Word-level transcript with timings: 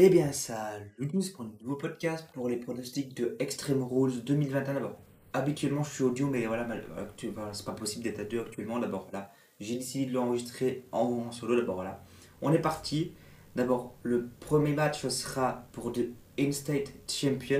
Eh 0.00 0.10
bien, 0.10 0.30
salut 0.30 0.92
pour 1.34 1.44
un 1.44 1.50
nouveau 1.60 1.74
podcast 1.74 2.28
pour 2.32 2.48
les 2.48 2.56
pronostics 2.56 3.16
de 3.16 3.34
Extreme 3.40 3.82
Rules 3.82 4.22
2021 4.22 4.74
d'abord. 4.74 4.96
Habituellement, 5.32 5.82
je 5.82 5.90
suis 5.90 6.04
audio, 6.04 6.28
mais 6.28 6.46
actu- 6.46 7.32
voilà, 7.34 7.52
c'est 7.52 7.64
pas 7.64 7.72
possible 7.72 8.04
d'être 8.04 8.20
à 8.20 8.24
deux 8.24 8.38
actuellement. 8.38 8.78
D'abord, 8.78 9.08
là, 9.12 9.32
j'ai 9.58 9.74
décidé 9.74 10.06
de 10.06 10.14
l'enregistrer 10.14 10.84
en, 10.92 11.32
solo. 11.32 11.56
D'abord, 11.56 11.74
voilà. 11.74 12.04
On 12.42 12.52
est 12.52 12.60
parti. 12.60 13.10
D'abord, 13.56 13.96
le 14.04 14.28
premier 14.38 14.72
match 14.72 15.04
sera 15.08 15.66
pour 15.72 15.90
The 15.90 16.10
In-State 16.38 16.92
Champions. 17.10 17.58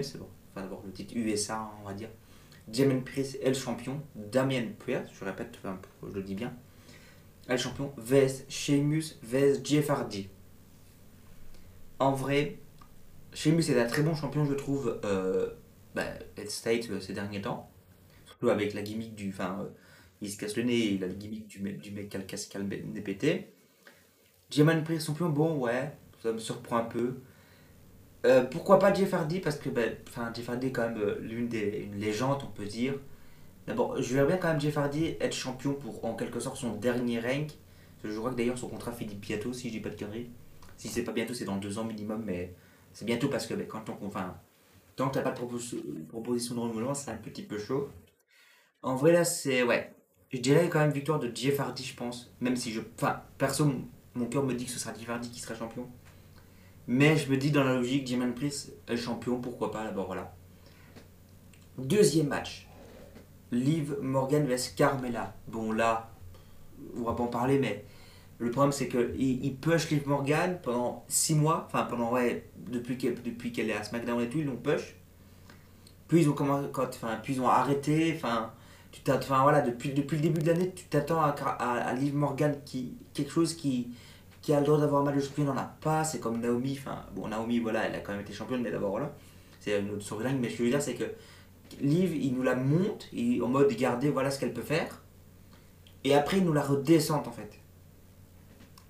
Enfin, 0.53 0.63
d'abord, 0.63 0.85
le 0.87 0.93
titre 0.93 1.15
USA, 1.17 1.69
on 1.83 1.89
va 1.89 1.93
dire. 1.93 2.11
Damien 2.69 3.01
Priest 3.01 3.37
est 3.43 3.53
champion. 3.53 4.01
Damien 4.15 4.69
Priest, 4.79 5.07
je 5.19 5.25
répète, 5.25 5.59
je 6.09 6.15
le 6.15 6.23
dis 6.23 6.37
bien. 6.37 6.55
Est 7.49 7.55
le 7.55 7.59
champion. 7.59 7.93
vs 7.97 8.45
Sheamus 8.49 9.17
vs 9.25 9.61
Jeff 9.65 9.91
Hardy. 9.91 10.29
En 11.99 12.13
vrai, 12.13 12.59
Sheamus 13.33 13.71
est 13.71 13.81
un 13.81 13.87
très 13.87 14.03
bon 14.03 14.15
champion, 14.15 14.45
je 14.45 14.55
trouve, 14.55 15.01
euh, 15.05 15.51
bah, 15.95 16.05
State 16.47 16.91
euh, 16.91 17.01
ces 17.01 17.13
derniers 17.13 17.43
temps. 17.43 17.71
Surtout 18.27 18.51
avec 18.51 18.75
la 18.75 18.83
gimmick 18.83 19.15
du. 19.15 19.31
Enfin, 19.31 19.59
euh, 19.63 19.69
il 20.21 20.31
se 20.31 20.39
casse 20.39 20.57
le 20.57 20.63
nez, 20.63 20.77
il 20.77 21.05
a 21.05 21.09
la 21.09 21.15
gimmick 21.15 21.49
du 21.49 21.61
mec, 21.61 21.81
qui 21.81 22.17
a 22.17 22.21
le 22.21 22.25
casque 22.25 22.51
qui 22.51 22.57
a 22.57 22.61
le 22.61 22.67
nez 22.67 23.01
pété. 23.01 23.53
Jaman 24.51 24.83
Priest 24.85 25.07
champion, 25.07 25.29
bon, 25.29 25.59
ouais, 25.59 25.93
ça 26.23 26.33
me 26.33 26.39
surprend 26.39 26.79
un 26.79 26.85
peu. 26.85 27.17
Euh, 28.27 28.45
pourquoi 28.45 28.79
pas 28.79 28.93
Jeff 28.93 29.15
Hardy 29.15 29.41
Parce 29.41 29.57
que 29.57 29.69
ben, 29.69 29.95
Jeff 30.35 30.49
Hardy 30.49 30.69
est 30.69 30.73
quand 30.73 30.89
même 30.89 31.17
l'une 31.21 31.49
des 31.49 31.89
une 31.93 32.01
légende, 32.01 32.43
on 32.45 32.51
peut 32.51 32.67
dire. 32.67 32.95
D'abord, 33.67 34.01
je 34.01 34.15
verrais 34.15 34.27
bien 34.27 34.37
quand 34.39 34.49
même 34.49 34.61
Jeff 34.61 34.77
Hardy 34.79 35.17
être 35.21 35.35
champion 35.35 35.75
pour 35.75 36.05
en 36.05 36.15
quelque 36.15 36.41
sorte 36.41 36.57
son 36.57 36.75
dernier 36.77 37.21
rank. 37.21 37.51
Je 38.03 38.17
crois 38.17 38.31
que 38.31 38.37
d'ailleurs 38.37 38.59
son 38.59 38.69
contrat 38.69 38.93
finit 38.93 39.15
bientôt, 39.15 39.53
si 39.53 39.69
je 39.69 39.75
dis 39.75 39.81
pas 39.81 39.91
de 39.91 39.97
conneries. 39.97 40.31
Si 40.79 40.89
c'est 40.89 41.05
pas 41.05 41.13
bientôt, 41.13 41.35
c'est 41.35 41.45
dans 41.45 41.57
deux 41.59 41.79
ans 41.79 41.85
minimum, 41.85 42.23
mais 42.25 42.55
c'est 42.95 43.05
bientôt 43.05 43.29
parce 43.29 43.47
que 43.47 43.53
ben, 43.53 43.67
quand 43.67 43.85
on, 43.91 44.07
enfin, 44.07 44.35
tant 44.97 45.09
que 45.11 45.15
t'as 45.15 45.23
pas 45.23 45.33
de 45.33 45.37
propos- 45.37 45.59
proposition 46.09 46.55
de 46.55 46.61
renouvellement, 46.61 46.95
c'est 46.95 47.11
un 47.11 47.17
petit 47.17 47.43
peu 47.43 47.59
chaud. 47.59 47.91
En 48.83 48.95
vrai, 48.97 49.13
là, 49.13 49.25
c'est. 49.25 49.63
Ouais. 49.63 49.95
Je 50.33 50.39
dirais 50.39 50.69
quand 50.71 50.79
même 50.79 50.93
victoire 50.93 51.19
de 51.19 51.31
Jeff 51.35 51.59
Hardy, 51.61 51.85
je 51.85 51.95
pense. 51.95 52.33
Même 52.41 52.57
si 52.57 52.73
je. 52.73 52.81
Enfin, 52.97 53.23
perso, 53.37 53.71
mon- 54.15 54.27
cœur 54.27 54.45
me 54.45 54.55
dit 54.55 54.65
que 54.65 54.71
ce 54.71 54.79
sera 54.79 54.95
Jeff 54.95 55.09
Hardy 55.11 55.31
qui 55.31 55.41
sera 55.41 55.55
champion. 55.55 55.87
Mais 56.87 57.17
je 57.17 57.31
me 57.31 57.37
dis 57.37 57.51
dans 57.51 57.65
la 57.65 57.75
logique, 57.75 58.07
Jaman 58.07 58.33
Priest 58.35 58.73
est 58.87 58.97
champion, 58.97 59.41
pourquoi 59.41 59.71
pas, 59.71 59.85
d'abord, 59.85 60.07
voilà. 60.07 60.35
Deuxième 61.77 62.29
match. 62.29 62.67
Liv 63.53 63.97
Morgan 64.01 64.47
vs 64.47 64.75
Carmela. 64.77 65.35
Bon, 65.49 65.73
là, 65.73 66.11
on 66.97 67.03
va 67.03 67.15
pas 67.15 67.23
en 67.25 67.29
parler, 67.29 67.59
mais 67.59 67.85
le 68.39 68.51
problème 68.51 68.73
c'est 68.73 68.89
que 68.89 69.13
il, 69.19 69.45
il 69.45 69.57
push 69.57 69.91
Liv 69.91 70.07
Morgan 70.07 70.59
pendant 70.63 71.05
6 71.09 71.35
mois, 71.35 71.67
enfin 71.67 71.85
pendant 71.85 72.13
ouais, 72.13 72.49
depuis 72.57 72.97
qu'elle 72.97 73.21
depuis 73.23 73.53
est 73.59 73.73
à 73.73 73.83
SmackDown 73.83 74.21
et 74.21 74.29
tout, 74.29 74.39
ils 74.39 74.47
l'ont 74.47 74.57
push. 74.57 74.97
Puis 76.07 76.23
ils 76.23 76.29
ont 76.29 76.33
commencé 76.33 76.69
quand 76.73 76.89
enfin 76.89 77.19
puis 77.23 77.35
ils 77.35 77.41
ont 77.41 77.49
arrêté, 77.49 78.15
enfin 78.17 78.53
tu 78.91 79.03
voilà, 79.29 79.61
depuis 79.61 79.93
depuis 79.93 80.17
le 80.17 80.23
début 80.23 80.41
de 80.41 80.47
l'année, 80.47 80.73
tu 80.75 80.85
t'attends 80.85 81.21
à, 81.21 81.31
à, 81.31 81.93
Liv 81.95 82.15
Morgan 82.15 82.57
qui 82.65 82.97
quelque 83.15 83.31
chose 83.31 83.55
qui 83.55 83.89
qui 84.41 84.53
a 84.53 84.61
le 84.61 84.67
droit 84.67 84.79
d'avoir 84.79 85.03
mal 85.03 85.17
au 85.17 85.21
champion, 85.21 85.45
n'en 85.45 85.57
a 85.57 85.65
pas, 85.81 86.05
c'est 86.05 86.21
comme 86.21 86.41
Naomi, 86.41 86.79
enfin 86.81 87.05
bon 87.15 87.29
Naomi 87.29 87.59
voilà, 87.59 87.87
elle 87.87 87.95
a 87.95 88.01
quand 88.01 88.13
même 88.13 88.23
été 88.23 88.33
championne 88.33 88.63
mais 88.63 88.71
d'abord 88.71 88.91
voilà. 88.91 89.13
C'est 89.61 89.81
une 89.81 89.91
autre 89.91 90.03
storyline 90.03 90.39
mais 90.41 90.49
ce 90.49 90.53
que 90.53 90.59
je 90.59 90.63
veux 90.65 90.71
dire 90.71 90.83
c'est 90.83 90.95
que 90.95 91.05
Liv, 91.81 92.17
il 92.17 92.35
nous 92.35 92.43
la 92.43 92.55
monte 92.55 93.09
et 93.13 93.41
en 93.43 93.49
mode 93.49 93.73
garder 93.73 94.11
voilà 94.11 94.31
ce 94.31 94.41
qu'elle 94.41 94.53
peut 94.53 94.63
faire. 94.63 95.03
Et 96.05 96.15
après, 96.15 96.39
il 96.39 96.45
nous 96.45 96.53
la 96.53 96.63
redescente 96.63 97.29
en 97.29 97.33
fait. 97.33 97.58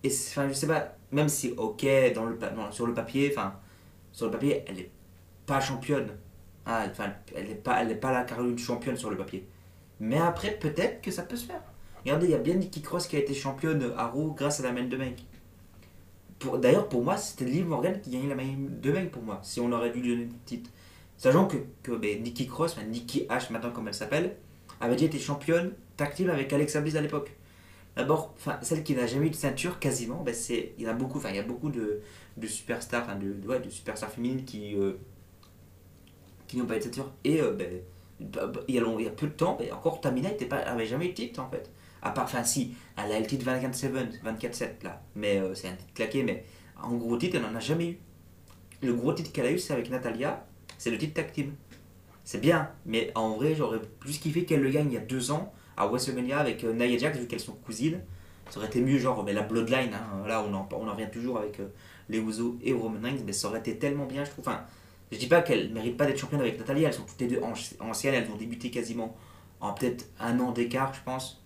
Et 0.05 0.09
enfin, 0.09 0.49
je 0.49 0.53
sais 0.53 0.67
pas, 0.67 0.95
même 1.11 1.29
si, 1.29 1.53
ok, 1.57 1.87
dans 2.15 2.25
le, 2.25 2.39
sur 2.71 2.87
le 2.87 2.95
papier, 2.95 3.33
enfin, 3.33 3.55
sur 4.13 4.27
le 4.27 4.33
papier, 4.33 4.65
elle 4.67 4.79
est 4.79 4.91
pas 5.47 5.61
championne. 5.61 6.11
Ah, 6.67 6.87
elle 7.35 7.51
est 7.51 7.55
pas, 7.55 7.83
elle 7.83 7.91
est 7.91 7.97
pas 7.97 8.13
la 8.13 8.25
Caroline 8.25 8.59
championne 8.59 8.97
sur 8.97 9.11
le 9.11 9.17
papier. 9.17 9.47
Mais 10.01 10.19
après, 10.19 10.53
peut-être 10.53 11.01
que 11.01 11.11
ça 11.11 11.23
peut 11.23 11.37
se 11.37 11.47
faire. 11.47 11.63
Regardez, 12.05 12.27
il 12.27 12.31
y 12.31 12.35
a 12.35 12.39
bien 12.39 12.55
Nikki 12.55 12.83
Cross 12.83 13.07
qui 13.07 13.17
a 13.17 13.19
été 13.19 13.35
championne 13.35 13.93
à 13.97 14.07
Raw 14.07 14.33
grâce 14.33 14.61
à 14.61 14.63
la 14.63 14.73
main 14.73 14.85
de 14.85 14.97
mec. 14.97 15.25
Pour, 16.39 16.59
d'ailleurs, 16.59 16.89
pour 16.89 17.03
moi, 17.03 17.17
c'était 17.17 17.47
Liv 17.47 17.67
Morgan 17.67 18.01
qui 18.01 18.11
gagnait 18.11 18.29
la 18.29 18.37
main 18.37 18.55
de 18.57 18.93
mec 18.93 19.11
pour 19.11 19.23
moi, 19.23 19.41
si 19.43 19.61
on 19.61 19.73
aurait 19.73 19.91
dû 19.91 20.01
lui 20.01 20.11
donner 20.11 20.25
le 20.27 20.33
titre. 20.45 20.71
Sachant 21.17 21.47
que, 21.47 21.57
que 21.83 21.93
ben, 21.93 22.23
Nikki 22.23 22.47
Cross, 22.47 22.77
Nikki 22.87 23.27
H 23.29 23.53
maintenant 23.53 23.73
comme 23.73 23.89
elle 23.89 23.95
s'appelle, 23.95 24.37
avait 24.81 24.95
déjà 24.95 25.07
été 25.07 25.19
championne 25.19 25.73
tactile 25.97 26.31
avec 26.31 26.53
Alexa 26.53 26.81
Bliss 26.81 26.95
à 26.95 27.01
l'époque. 27.01 27.37
D'abord, 27.99 28.35
celle 28.63 28.85
qui 28.85 28.95
n'a 28.95 29.07
jamais 29.07 29.27
eu 29.27 29.31
de 29.31 29.35
ceinture 29.37 29.79
quasiment, 29.81 30.23
ben, 30.23 30.35
c'est, 30.35 30.73
il 30.79 30.85
y 30.85 30.89
a 30.89 30.95
beaucoup, 30.95 31.19
enfin, 31.19 31.31
il 31.31 31.37
y 31.37 31.41
a 31.41 31.43
beaucoup 31.43 31.71
de, 31.71 32.01
de 32.39 32.47
superstars, 32.47 33.19
de, 33.19 33.47
ouais, 33.47 33.61
de 33.61 33.71
superstars 33.71 34.11
féminines 34.11 34.45
qui, 34.47 34.77
euh, 34.77 34.95
qui 36.47 36.57
n'ont 36.57 36.67
pas 36.67 36.77
eu 36.77 36.79
de 36.79 36.85
ceinture. 36.85 37.11
Et 37.25 37.41
euh, 37.41 37.53
ben, 37.53 37.81
bah, 38.21 38.47
bah, 38.47 38.61
il, 38.69 38.75
y 38.75 38.79
a 38.79 38.81
long- 38.81 38.99
il 38.99 39.05
y 39.05 39.09
a 39.09 39.13
peu 39.13 39.27
de 39.27 39.33
temps, 39.33 39.57
ben, 39.59 39.73
encore 39.73 40.01
Tamina 40.01 40.31
était 40.31 40.47
pas, 40.47 40.59
avait 40.59 40.87
jamais 40.87 41.07
eu 41.07 41.09
de 41.11 41.15
titre 41.15 41.41
en 41.41 41.51
fait. 41.51 41.71
À 42.03 42.11
part, 42.11 42.25
enfin, 42.25 42.45
si, 42.45 42.75
elle 42.97 43.13
a 43.13 43.21
le 43.21 43.27
titre 43.27 43.45
24-7, 43.45 43.93
24-7 44.23 44.83
là, 44.85 45.03
mais 45.15 45.39
euh, 45.39 45.55
c'est 45.55 45.69
un 45.69 45.73
titre 45.75 45.93
claqué, 45.95 46.23
mais 46.23 46.45
en 46.81 46.95
gros 46.97 47.17
titre, 47.17 47.37
elle 47.37 47.43
n'en 47.43 47.55
a 47.55 47.61
jamais 47.61 47.91
eu. 47.91 47.99
Le 48.83 48.95
gros 48.95 49.13
titre 49.13 49.33
qu'elle 49.33 49.47
a 49.47 49.53
eu, 49.53 49.59
c'est 49.59 49.73
avec 49.75 49.91
Natalia, 49.91 50.47
c'est 50.79 50.91
le 50.91 50.99
titre 50.99 51.15
tag 51.15 51.33
team. 51.33 51.53
C'est 52.25 52.41
bien, 52.41 52.71
mais 52.87 53.13
en 53.15 53.31
vrai, 53.37 53.55
j'aurais 53.55 53.81
plus 54.01 54.19
kiffé 54.19 54.45
qu'elle 54.45 54.63
le 54.63 54.71
gagne 54.71 54.89
il 54.91 54.95
y 54.95 54.99
a 54.99 55.01
deux 55.01 55.31
ans 55.33 55.53
à 55.79 55.87
WrestleMania 55.87 56.39
avec 56.39 56.65
euh, 56.65 56.73
Nia 56.73 56.99
Jax, 56.99 57.19
vu 57.19 57.27
qu'elles 57.27 57.41
sont 57.41 57.55
cousines. 57.55 58.01
Ça 58.51 58.59
aurait 58.59 58.69
été 58.69 58.81
mieux, 58.81 58.99
genre, 58.99 59.23
mais 59.25 59.33
la 59.33 59.43
Bloodline, 59.43 59.93
hein, 59.95 60.27
là 60.27 60.43
on 60.43 60.55
en, 60.55 60.65
revient 60.91 61.09
toujours 61.13 61.39
avec 61.39 61.61
euh, 61.61 61.69
les 62.09 62.19
Usos 62.19 62.59
et 62.63 62.73
Roman 62.73 63.01
Reigns, 63.03 63.23
mais 63.27 63.33
ça 63.33 63.49
aurait 63.49 63.59
été 63.61 63.79
tellement 63.79 64.07
bien, 64.07 64.25
je 64.25 64.31
trouve. 64.31 64.49
Enfin, 64.49 64.65
je 65.13 65.19
dis 65.19 65.27
pas 65.27 65.43
qu'elles 65.43 65.71
méritent 65.73 65.97
pas 65.97 66.07
d'être 66.07 66.19
championnes 66.19 66.41
avec 66.41 66.59
Natalia, 66.59 66.89
elles 66.89 66.95
sont 66.95 67.03
toutes 67.05 67.21
les 67.21 67.29
deux 67.29 67.41
anci- 67.41 67.77
anciennes, 67.81 68.15
elles 68.15 68.31
ont 68.31 68.37
débuté 68.37 68.71
quasiment 68.71 69.17
en 69.61 69.73
peut-être 69.75 70.07
un 70.19 70.39
an 70.41 70.53
d'écart, 70.53 70.95
je 70.95 71.01
pense, 71.05 71.43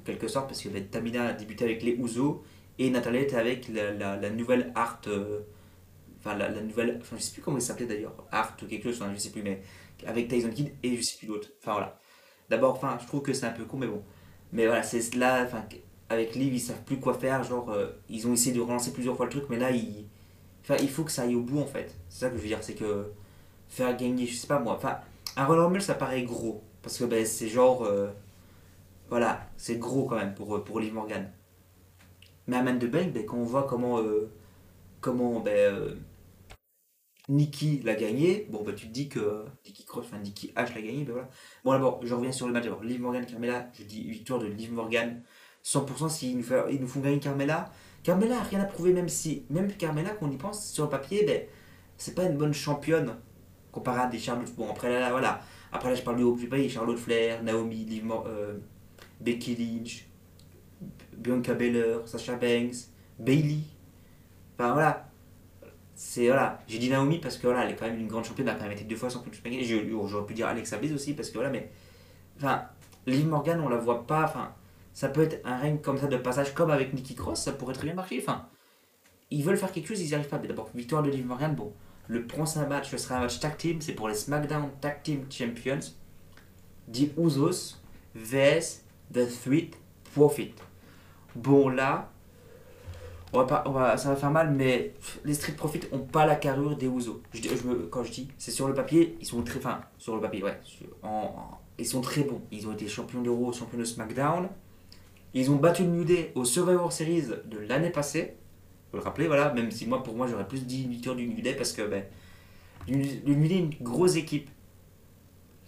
en 0.00 0.02
quelque 0.04 0.28
sorte, 0.28 0.48
parce 0.48 0.62
que 0.62 0.68
Tamina 0.68 1.28
a 1.28 1.32
débuté 1.32 1.64
avec 1.64 1.82
les 1.82 1.92
Usos 1.92 2.42
et 2.78 2.90
Natalia 2.90 3.20
était 3.20 3.36
avec 3.36 3.68
la, 3.68 4.30
nouvelle 4.30 4.72
Art. 4.74 5.00
euh, 5.06 5.40
Enfin, 6.18 6.36
la, 6.36 6.50
nouvelle. 6.50 6.98
Enfin, 7.00 7.16
je 7.18 7.22
sais 7.22 7.32
plus 7.32 7.42
comment 7.42 7.58
il 7.58 7.62
s'appelait 7.62 7.86
d'ailleurs. 7.86 8.14
Art 8.32 8.56
ou 8.62 8.66
quelque 8.66 8.90
chose, 8.90 9.02
je 9.14 9.18
sais 9.18 9.30
plus, 9.30 9.42
mais 9.42 9.62
avec 10.06 10.28
Tyson 10.28 10.50
Kidd 10.50 10.72
et 10.82 10.96
je 10.96 11.02
sais 11.02 11.18
plus 11.18 11.28
l'autre. 11.28 11.48
Enfin 11.60 11.72
voilà. 11.72 11.98
D'abord, 12.50 12.74
enfin, 12.74 12.98
je 13.00 13.06
trouve 13.06 13.22
que 13.22 13.32
c'est 13.32 13.46
un 13.46 13.50
peu 13.52 13.64
con, 13.64 13.76
mais 13.78 13.86
bon. 13.86 14.02
Mais 14.52 14.66
voilà, 14.66 14.82
c'est 14.82 15.14
là, 15.16 15.44
enfin, 15.44 15.64
avec 16.08 16.34
Liv, 16.34 16.54
ils 16.54 16.60
savent 16.60 16.82
plus 16.84 16.98
quoi 17.00 17.14
faire. 17.14 17.42
Genre, 17.44 17.70
euh, 17.70 17.88
ils 18.08 18.26
ont 18.28 18.32
essayé 18.32 18.54
de 18.54 18.60
relancer 18.60 18.92
plusieurs 18.92 19.16
fois 19.16 19.26
le 19.26 19.32
truc, 19.32 19.44
mais 19.50 19.58
là, 19.58 19.70
ils. 19.70 20.06
Enfin, 20.62 20.76
il 20.80 20.88
faut 20.90 21.04
que 21.04 21.10
ça 21.12 21.22
aille 21.22 21.34
au 21.36 21.42
bout 21.42 21.60
en 21.60 21.66
fait. 21.66 21.94
C'est 22.08 22.20
ça 22.20 22.30
que 22.30 22.36
je 22.36 22.42
veux 22.42 22.48
dire, 22.48 22.58
c'est 22.62 22.74
que 22.74 23.12
faire 23.68 23.96
gagner, 23.96 24.26
je 24.26 24.34
sais 24.36 24.46
pas 24.48 24.58
moi. 24.58 24.74
Enfin, 24.74 24.98
un 25.36 25.44
Royal 25.46 25.64
Rumble, 25.64 25.82
ça 25.82 25.94
paraît 25.94 26.22
gros. 26.24 26.62
Parce 26.82 26.98
que 26.98 27.04
ben, 27.04 27.24
c'est 27.26 27.48
genre. 27.48 27.82
euh, 27.84 28.08
voilà, 29.08 29.48
c'est 29.56 29.76
gros 29.78 30.06
quand 30.06 30.16
même 30.16 30.34
pour, 30.34 30.56
euh, 30.56 30.64
pour 30.64 30.80
Liv 30.80 30.92
Morgan. 30.94 31.30
Mais 32.46 32.56
à 32.56 32.62
Man 32.62 32.78
de 32.78 32.86
Bank, 32.86 33.12
ben, 33.12 33.24
quand 33.26 33.36
on 33.36 33.44
voit 33.44 33.64
comment. 33.64 33.98
euh, 34.00 34.30
comment 35.00 35.40
ben, 35.40 35.96
Nikki 37.28 37.80
l'a 37.82 37.94
gagné, 37.96 38.46
bon 38.50 38.62
bah 38.62 38.72
tu 38.72 38.86
te 38.86 38.92
dis 38.92 39.08
que 39.08 39.44
Nikki 39.66 39.84
Cross, 39.84 40.06
enfin 40.06 40.18
Nikki 40.18 40.52
H 40.56 40.74
l'a 40.74 40.80
gagné, 40.82 41.04
ben 41.04 41.12
voilà. 41.12 41.28
Bon 41.64 41.72
d'abord, 41.72 42.00
je 42.04 42.14
reviens 42.14 42.30
sur 42.32 42.46
le 42.46 42.52
match 42.52 42.64
d'abord. 42.64 42.84
Liv 42.84 43.00
Morgan, 43.00 43.26
Carmela, 43.26 43.68
je 43.76 43.82
dis 43.84 44.04
victoire 44.04 44.38
de 44.38 44.46
Liv 44.46 44.72
Morgan. 44.72 45.22
100% 45.64 46.08
s'ils 46.08 46.36
nous, 46.36 46.44
font 46.44 47.00
gagner 47.00 47.18
Carmela. 47.18 47.72
Carmela 48.04 48.40
rien 48.42 48.60
à 48.60 48.64
prouver, 48.64 48.92
même 48.92 49.08
si, 49.08 49.44
même 49.50 49.72
Carmela, 49.72 50.10
qu'on 50.10 50.30
y 50.30 50.36
pense, 50.36 50.70
sur 50.70 50.84
le 50.84 50.90
papier, 50.90 51.24
ben, 51.24 51.42
c'est 51.98 52.14
pas 52.14 52.24
une 52.24 52.36
bonne 52.36 52.54
championne 52.54 53.16
comparé 53.72 54.02
à 54.02 54.06
des 54.06 54.18
Charlotte. 54.20 54.54
Bon 54.56 54.70
après 54.70 54.88
là, 54.90 55.00
là, 55.00 55.10
voilà. 55.10 55.40
Après 55.72 55.90
là 55.90 55.96
je 55.96 56.02
parle 56.02 56.16
du 56.18 56.22
haut 56.22 56.36
du 56.36 56.48
pays, 56.48 56.70
Charlotte 56.70 56.98
Flair, 56.98 57.42
Naomi, 57.42 57.84
Liv 57.84 58.04
Mor- 58.04 58.26
euh, 58.28 58.58
Becky 59.20 59.56
Lynch, 59.56 60.06
Bianca 61.16 61.54
Belair, 61.54 62.06
Sasha 62.06 62.36
Banks, 62.36 62.88
Bailey. 63.18 63.60
Enfin 64.54 64.72
voilà, 64.72 65.05
c'est 65.98 66.26
voilà, 66.26 66.60
j'ai 66.68 66.78
dit 66.78 66.90
Naomi 66.90 67.18
parce 67.18 67.38
que 67.38 67.46
voilà, 67.46 67.64
elle 67.64 67.72
est 67.72 67.74
quand 67.74 67.86
même 67.86 67.98
une 67.98 68.06
grande 68.06 68.26
championne, 68.26 68.46
elle 68.46 68.54
a 68.54 68.58
quand 68.58 68.64
même 68.64 68.72
été 68.72 68.84
deux 68.84 68.96
fois 68.96 69.08
sans 69.08 69.20
plus 69.20 69.42
gagner. 69.42 69.64
J'aurais 69.64 70.26
pu 70.26 70.34
dire 70.34 70.46
Alexa 70.46 70.76
Bliss 70.76 70.92
aussi 70.92 71.14
parce 71.14 71.30
que 71.30 71.34
voilà, 71.34 71.48
mais 71.48 71.70
enfin, 72.36 72.64
Liv 73.06 73.26
Morgan, 73.26 73.60
on 73.60 73.70
la 73.70 73.78
voit 73.78 74.06
pas. 74.06 74.24
Enfin, 74.24 74.54
ça 74.92 75.08
peut 75.08 75.22
être 75.22 75.40
un 75.46 75.56
règne 75.56 75.78
comme 75.78 75.96
ça 75.96 76.06
de 76.06 76.18
passage, 76.18 76.52
comme 76.52 76.70
avec 76.70 76.92
Nikki 76.92 77.14
Cross, 77.14 77.44
ça 77.44 77.52
pourrait 77.52 77.72
très 77.72 77.84
bien 77.84 77.94
marcher. 77.94 78.18
Enfin, 78.20 78.46
ils 79.30 79.42
veulent 79.42 79.56
faire 79.56 79.72
quelque 79.72 79.88
chose, 79.88 80.00
ils 80.02 80.08
n'y 80.08 80.14
arrivent 80.14 80.28
pas. 80.28 80.38
Mais 80.38 80.48
d'abord, 80.48 80.70
victoire 80.74 81.02
de 81.02 81.08
Liv 81.08 81.24
Morgan, 81.24 81.54
bon, 81.54 81.72
le 82.08 82.26
prochain 82.26 82.66
match, 82.66 82.90
ce 82.90 82.98
sera 82.98 83.16
un 83.16 83.20
match 83.20 83.40
tag 83.40 83.56
team, 83.56 83.80
c'est 83.80 83.94
pour 83.94 84.08
les 84.08 84.14
SmackDown 84.14 84.70
Tag 84.82 85.02
Team 85.02 85.24
Champions, 85.30 85.80
The 86.92 87.16
Usos 87.18 87.78
vs 88.14 88.84
The 89.14 89.26
Street 89.30 89.70
Profit. 90.14 90.52
Bon 91.34 91.70
là, 91.70 92.12
on 93.66 93.70
va 93.72 93.96
ça 93.96 94.10
va 94.10 94.16
faire 94.16 94.30
mal, 94.30 94.50
mais 94.52 94.92
les 95.24 95.34
Street 95.34 95.52
Profits 95.52 95.80
ont 95.92 95.98
pas 96.00 96.26
la 96.26 96.36
carrure 96.36 96.76
des 96.76 96.86
Usos. 96.86 97.20
Je, 97.32 97.48
quand 97.90 98.04
je 98.04 98.12
dis, 98.12 98.28
c'est 98.38 98.50
sur 98.50 98.68
le 98.68 98.74
papier, 98.74 99.16
ils 99.20 99.26
sont 99.26 99.42
très, 99.42 99.60
en- 101.02 101.58
ils 101.78 101.86
sont 101.86 102.00
très 102.00 102.22
bons. 102.22 102.40
Ils 102.52 102.66
ont 102.68 102.72
été 102.72 102.88
champions 102.88 103.22
d'Euro, 103.22 103.52
champions 103.52 103.78
de 103.78 103.84
SmackDown. 103.84 104.48
Ils 105.34 105.50
ont 105.50 105.56
battu 105.56 105.82
le 105.82 105.88
New 105.90 106.04
Day 106.04 106.32
au 106.34 106.44
Survivor 106.44 106.92
Series 106.92 107.24
de 107.44 107.58
l'année 107.58 107.90
passée. 107.90 108.36
Faut 108.90 108.96
le 108.98 109.02
rappeler, 109.02 109.26
voilà. 109.26 109.52
Même 109.52 109.70
si 109.70 109.86
moi, 109.86 110.02
pour 110.02 110.14
moi, 110.14 110.26
j'aurais 110.26 110.48
plus 110.48 110.64
dit 110.64 110.86
victoire 110.86 111.16
du 111.16 111.26
New 111.28 111.42
Day 111.42 111.54
parce 111.54 111.72
que 111.72 111.82
ben, 111.82 112.04
le 112.88 113.34
New 113.34 113.48
Day 113.48 113.54
est 113.56 113.58
une 113.58 113.74
grosse 113.82 114.16
équipe. 114.16 114.48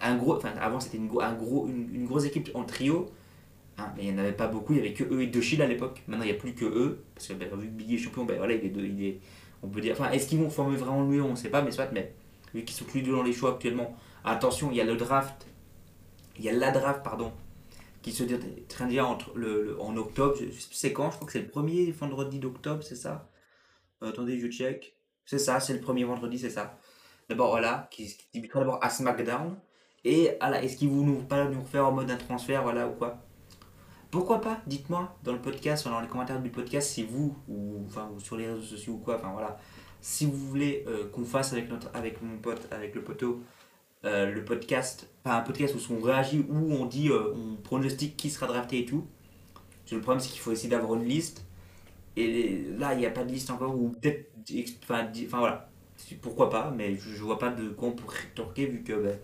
Un 0.00 0.16
gros, 0.16 0.38
avant, 0.60 0.80
c'était 0.80 0.96
une, 0.96 1.10
un 1.20 1.36
une, 1.66 2.06
grosse 2.06 2.24
équipe 2.24 2.50
en 2.54 2.62
trio. 2.64 3.10
Hein, 3.78 3.92
mais 3.96 4.04
il 4.04 4.12
n'y 4.12 4.16
en 4.16 4.22
avait 4.22 4.32
pas 4.32 4.48
beaucoup, 4.48 4.72
il 4.72 4.80
n'y 4.80 4.86
avait 4.86 4.94
que 4.94 5.04
eux 5.04 5.22
et 5.22 5.28
deux 5.28 5.40
Shield 5.40 5.62
à 5.62 5.66
l'époque. 5.66 6.02
Maintenant, 6.08 6.24
il 6.24 6.32
n'y 6.32 6.36
a 6.36 6.38
plus 6.38 6.54
que 6.54 6.64
eux. 6.64 7.04
Parce 7.14 7.28
que 7.28 7.34
ben, 7.34 7.48
vu 7.56 7.68
que 7.68 7.72
Biggie 7.72 7.94
est 7.94 7.98
champion, 7.98 8.24
ben, 8.24 8.36
voilà, 8.36 8.54
il 8.54 9.04
est, 9.04 9.20
on 9.62 9.68
peut 9.68 9.80
dire. 9.80 9.92
Enfin, 9.92 10.10
est-ce 10.10 10.28
qu'ils 10.28 10.38
vont 10.38 10.50
former 10.50 10.76
vraiment 10.76 11.04
le 11.04 11.22
On 11.22 11.30
ne 11.30 11.36
sait 11.36 11.48
pas, 11.48 11.62
mais 11.62 11.70
soit, 11.70 11.90
mais 11.92 12.12
vu 12.54 12.64
qu'ils 12.64 12.76
sont 12.76 12.84
plus 12.84 13.02
dans 13.02 13.22
les 13.22 13.32
choix 13.32 13.52
actuellement. 13.52 13.96
Attention, 14.24 14.70
il 14.72 14.76
y 14.76 14.80
a 14.80 14.84
le 14.84 14.96
draft. 14.96 15.46
Il 16.38 16.44
y 16.44 16.48
a 16.48 16.52
la 16.52 16.70
draft, 16.72 17.02
pardon, 17.04 17.32
qui 18.02 18.12
se 18.12 18.24
traîne 18.68 19.00
entre 19.00 19.30
le, 19.36 19.80
en 19.80 19.96
octobre. 19.96 20.36
C'est 20.72 20.92
quand, 20.92 21.10
je 21.10 21.16
crois 21.16 21.26
que 21.26 21.32
c'est 21.32 21.42
le 21.42 21.48
premier 21.48 21.90
vendredi 21.92 22.38
d'octobre, 22.40 22.82
c'est 22.82 22.96
ça? 22.96 23.30
Euh, 24.02 24.10
Attendez, 24.10 24.38
je 24.40 24.48
check. 24.48 24.94
C'est 25.24 25.38
ça, 25.38 25.60
c'est 25.60 25.74
le 25.74 25.80
premier 25.80 26.04
vendredi, 26.04 26.38
c'est 26.38 26.50
ça. 26.50 26.78
D'abord, 27.28 27.50
voilà, 27.50 27.88
qui, 27.90 28.06
qui 28.06 28.26
débutera 28.34 28.60
d'abord 28.60 28.78
à 28.82 28.90
SmackDown. 28.90 29.56
Et 30.04 30.30
voilà, 30.40 30.62
est-ce 30.62 30.76
qu'ils 30.76 30.88
vont 30.88 31.04
nous, 31.04 31.22
pas 31.22 31.44
nous 31.44 31.60
refaire 31.60 31.86
en 31.86 31.92
mode 31.92 32.10
un 32.10 32.16
transfert, 32.16 32.62
voilà, 32.62 32.88
ou 32.88 32.92
quoi? 32.92 33.18
Pourquoi 34.10 34.40
pas 34.40 34.62
Dites-moi 34.66 35.14
dans 35.22 35.32
le 35.32 35.40
podcast, 35.40 35.84
dans 35.86 36.00
les 36.00 36.08
commentaires 36.08 36.40
du 36.40 36.48
podcast, 36.48 36.90
si 36.90 37.02
vous, 37.02 37.36
ou, 37.46 37.82
enfin, 37.86 38.10
sur 38.18 38.38
les 38.38 38.46
réseaux 38.46 38.62
sociaux 38.62 38.94
ou 38.94 38.98
quoi, 38.98 39.16
enfin 39.16 39.32
voilà, 39.32 39.58
si 40.00 40.24
vous 40.24 40.36
voulez 40.36 40.84
euh, 40.86 41.10
qu'on 41.10 41.24
fasse 41.24 41.52
avec, 41.52 41.68
notre, 41.68 41.90
avec 41.94 42.22
mon 42.22 42.38
pote, 42.38 42.68
avec 42.70 42.94
le 42.94 43.02
poteau, 43.02 43.42
euh, 44.06 44.32
le 44.32 44.44
podcast, 44.44 45.10
pas 45.22 45.36
un 45.36 45.42
podcast 45.42 45.74
où 45.74 45.92
on 45.92 46.00
réagit, 46.00 46.44
où 46.48 46.72
on 46.72 46.86
dit, 46.86 47.10
euh, 47.10 47.34
on 47.34 47.56
pronostique 47.56 48.16
qui 48.16 48.30
sera 48.30 48.46
drafté 48.46 48.78
et 48.78 48.84
tout. 48.86 49.06
Le 49.92 50.00
problème, 50.00 50.20
c'est 50.20 50.30
qu'il 50.30 50.40
faut 50.40 50.52
essayer 50.52 50.70
d'avoir 50.70 50.94
une 50.94 51.06
liste. 51.06 51.44
Et 52.16 52.64
là, 52.78 52.94
il 52.94 53.00
n'y 53.00 53.06
a 53.06 53.10
pas 53.10 53.24
de 53.24 53.30
liste 53.30 53.50
encore, 53.50 53.78
ou 53.78 53.90
peut-être, 53.90 54.30
enfin, 54.84 55.10
voilà, 55.38 55.70
pourquoi 56.22 56.48
pas, 56.48 56.70
mais 56.74 56.94
je, 56.96 57.10
je 57.10 57.22
vois 57.22 57.38
pas 57.38 57.50
de 57.50 57.68
quoi 57.68 57.88
on 57.88 57.92
pourrait 57.92 58.20
rétorquer 58.20 58.66
vu 58.66 58.82
que. 58.82 58.94
Ben, 58.94 59.18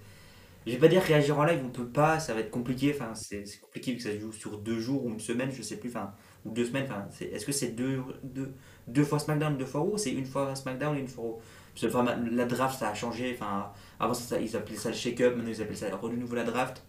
je 0.67 0.73
vais 0.73 0.79
pas 0.79 0.89
dire 0.89 1.03
réagir 1.03 1.39
en 1.39 1.45
live, 1.45 1.61
on 1.65 1.69
peut 1.69 1.87
pas, 1.87 2.19
ça 2.19 2.33
va 2.35 2.41
être 2.41 2.51
compliqué. 2.51 2.95
Enfin, 2.95 3.15
c'est 3.15 3.45
compliqué 3.61 3.93
vu 3.93 3.99
que 3.99 4.03
ça 4.03 4.11
se 4.11 4.19
joue 4.19 4.33
sur 4.33 4.59
deux 4.59 4.79
jours 4.79 5.05
ou 5.05 5.11
une 5.11 5.21
semaine, 5.21 5.51
je 5.51 5.63
sais 5.63 5.77
plus. 5.77 5.91
Enfin, 5.91 6.13
ou 6.45 6.51
deux 6.51 6.65
semaines. 6.65 6.85
Enfin, 6.85 7.07
est-ce 7.21 7.45
que 7.45 7.53
c'est 7.53 7.69
deux, 7.69 8.03
deux, 8.23 8.53
deux 8.87 9.05
fois 9.05 9.19
SmackDown, 9.19 9.57
deux 9.59 9.67
fois 9.67 9.83
Raw 9.83 9.99
C'est 9.99 10.13
une 10.13 10.27
fois 10.27 10.55
SmackDown 10.55 10.97
et 10.97 11.01
une 11.01 11.09
fois 11.09 11.25
Raw? 11.25 11.41
Parce 11.75 11.93
que 11.93 12.35
la 12.35 12.45
draft, 12.47 12.79
ça 12.79 12.91
a 12.91 12.95
changé. 12.95 13.37
Enfin, 13.39 13.73
avant, 13.99 14.15
ils 14.41 14.57
appelaient 14.57 14.77
ça 14.77 14.91
le 14.91 14.95
shake-up, 14.95 15.37
maintenant 15.37 15.51
ils 15.51 15.61
appellent 15.61 15.77
ça 15.77 15.91
de 15.91 16.17
nouveau 16.17 16.37
la 16.37 16.45
draft. 16.45 16.83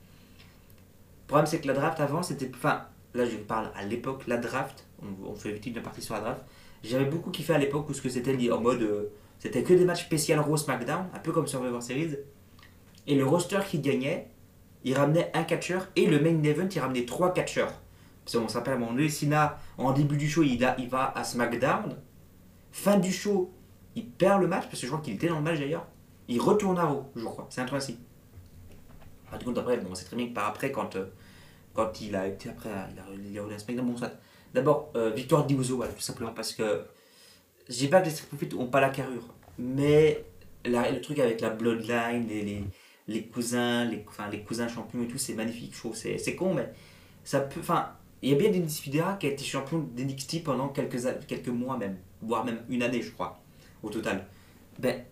Le 1.24 1.28
problème, 1.28 1.48
c'est 1.48 1.60
que 1.60 1.68
la 1.68 1.74
draft 1.74 2.00
avant, 2.00 2.24
c'était. 2.24 2.50
Enfin, 2.54 2.86
là, 3.14 3.26
je 3.26 3.38
parle 3.38 3.72
à 3.76 3.84
l'époque, 3.84 4.28
la 4.28 4.38
draft, 4.38 4.86
on, 5.02 5.32
on 5.32 5.36
fait 5.36 5.52
vite 5.52 5.66
une 5.66 5.82
partie 5.82 6.02
sur 6.02 6.14
la 6.14 6.22
draft. 6.22 6.44
J'avais 6.84 7.06
beaucoup 7.06 7.32
kiffé 7.32 7.54
à 7.54 7.58
l'époque 7.58 7.90
où 7.90 7.94
ce 7.94 8.02
que 8.02 8.10
c'était 8.10 8.52
en 8.52 8.62
mode. 8.62 8.84
Euh, 8.84 9.12
c'était 9.40 9.64
que 9.64 9.74
des 9.74 9.86
matchs 9.86 10.06
spécial 10.06 10.40
Raw 10.40 10.56
SmackDown, 10.56 11.08
un 11.14 11.20
peu 11.20 11.32
comme 11.32 11.48
Survivor 11.48 11.82
Series. 11.84 12.16
Et 13.08 13.16
le 13.16 13.26
roster 13.26 13.60
qui 13.70 13.80
gagnait, 13.80 14.30
il 14.84 14.96
ramenait 14.96 15.32
un 15.34 15.44
catcheur 15.44 15.88
et 15.96 16.06
le 16.06 16.20
main 16.20 16.44
event, 16.44 16.68
il 16.74 16.80
ramenait 16.80 17.06
trois 17.06 17.34
catcheurs. 17.34 17.74
Parce 18.24 18.38
qu'on 18.38 18.48
s'appelle 18.48 18.80
donné, 18.80 19.10
Sina, 19.10 19.60
en 19.78 19.92
début 19.92 20.18
du 20.18 20.28
show, 20.28 20.44
il, 20.44 20.68
il 20.78 20.90
va 20.90 21.12
à 21.16 21.24
SmackDown. 21.24 21.96
Fin 22.72 22.98
du 22.98 23.12
show, 23.12 23.54
il 23.96 24.08
perd 24.08 24.42
le 24.42 24.48
match, 24.48 24.66
parce 24.66 24.82
que 24.82 24.88
je 24.88 24.92
crois 24.92 25.02
qu'il 25.02 25.14
était 25.14 25.28
dans 25.28 25.38
le 25.38 25.42
match 25.42 25.60
d'ailleurs. 25.60 25.88
Il 26.28 26.42
retourne 26.42 26.78
à 26.80 26.86
Raw, 26.86 27.06
je 27.16 27.24
crois. 27.24 27.48
C'est 27.50 27.62
un 27.62 27.66
truc 27.66 27.78
ainsi. 27.78 27.98
Par 29.30 29.40
contre, 29.40 29.62
après, 29.62 29.78
bon, 29.78 29.94
c'est 29.94 30.06
très 30.06 30.16
bien 30.16 30.28
que 30.28 30.34
par 30.34 30.48
après, 30.48 30.72
quand, 30.72 30.96
euh, 30.96 31.06
quand 31.74 32.02
il 32.02 32.16
a 32.16 32.28
été 32.28 32.50
après, 32.50 32.70
il 32.92 33.38
a, 33.38 33.44
il 33.46 33.54
a, 33.54 33.60
SmackDown, 33.60 33.86
bon, 33.86 34.08
D'abord, 34.54 34.92
euh, 34.96 35.12
victoire 35.12 35.46
d'Iuso, 35.46 35.76
voilà, 35.76 35.92
tout 35.92 36.02
simplement 36.02 36.32
parce 36.32 36.54
que. 36.54 36.86
Dis 37.68 37.88
pas 37.88 38.00
que 38.00 38.06
les 38.06 38.12
Street 38.12 38.28
Profits 38.28 38.56
n'ont 38.56 38.68
pas 38.68 38.80
la 38.80 38.90
carrure, 38.90 39.24
mais 39.58 40.24
le 40.66 41.00
truc 41.02 41.18
avec 41.18 41.42
la 41.42 41.50
Bloodline, 41.50 42.28
les 42.28 42.64
les 43.08 43.24
cousins, 43.28 43.86
les, 43.86 44.04
enfin, 44.08 44.30
les 44.30 44.42
cousins 44.42 44.68
champions 44.68 45.04
et 45.04 45.08
tout, 45.08 45.18
c'est 45.18 45.34
magnifique, 45.34 45.74
je. 45.76 45.94
C'est 45.94 46.36
con, 46.36 46.54
mais 46.54 46.72
ça 47.24 47.42
peut. 47.42 47.60
Enfin, 47.60 47.92
il 48.22 48.30
y 48.30 48.34
a 48.34 48.38
bien 48.38 48.50
Denis 48.50 48.70
Fidera 48.70 49.14
qui 49.16 49.28
a 49.28 49.30
été 49.30 49.44
champion 49.44 49.80
d'NXT 49.80 50.44
pendant 50.44 50.70
quelques, 50.70 50.98
quelques 51.28 51.50
mois 51.50 51.78
même, 51.78 51.98
voire 52.22 52.44
même 52.44 52.60
une 52.70 52.82
année, 52.82 53.02
je 53.02 53.12
crois, 53.12 53.40
au 53.84 53.90
total. 53.90 54.26
Ben, 54.80 55.04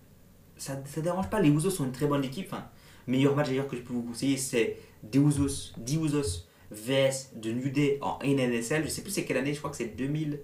ça 0.57 0.75
ne 0.75 1.01
dérange 1.01 1.29
pas. 1.29 1.39
Les 1.39 1.49
Usos 1.49 1.69
sont 1.69 1.85
une 1.85 1.91
très 1.91 2.07
bonne 2.07 2.23
équipe. 2.23 2.47
Enfin, 2.51 2.67
meilleur 3.07 3.35
match 3.35 3.47
d'ailleurs 3.47 3.67
que 3.67 3.75
je 3.75 3.81
peux 3.81 3.93
vous 3.93 4.03
conseiller, 4.03 4.37
c'est 4.37 4.77
des 5.03 5.19
Usos, 5.19 5.73
Usos 5.87 6.47
vs 6.71 7.31
de 7.35 7.51
New 7.51 7.71
en 8.01 8.17
NNSL. 8.23 8.83
Je 8.83 8.89
sais 8.89 9.03
plus 9.03 9.11
c'est 9.11 9.25
quelle 9.25 9.37
année, 9.37 9.53
je 9.53 9.59
crois 9.59 9.69
que 9.69 9.77
c'est 9.77 9.95
2000. 9.95 10.39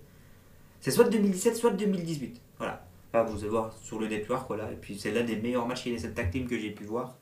C'est 0.82 0.92
soit 0.92 1.06
2017, 1.06 1.56
soit 1.56 1.72
2018. 1.72 2.40
Voilà. 2.58 2.86
vous 3.14 3.40
allez 3.40 3.50
voir 3.50 3.74
sur 3.74 4.00
le 4.00 4.08
network, 4.08 4.48
voilà. 4.48 4.72
Et 4.72 4.76
puis 4.76 4.98
c'est 4.98 5.12
l'un 5.12 5.24
des 5.24 5.36
meilleurs 5.38 5.66
matchs 5.66 5.88
NSL 5.88 6.14
Tag 6.14 6.32
Team 6.32 6.48
que 6.48 6.58
j'ai 6.58 6.72
pu 6.72 6.84
voir. 6.84 7.18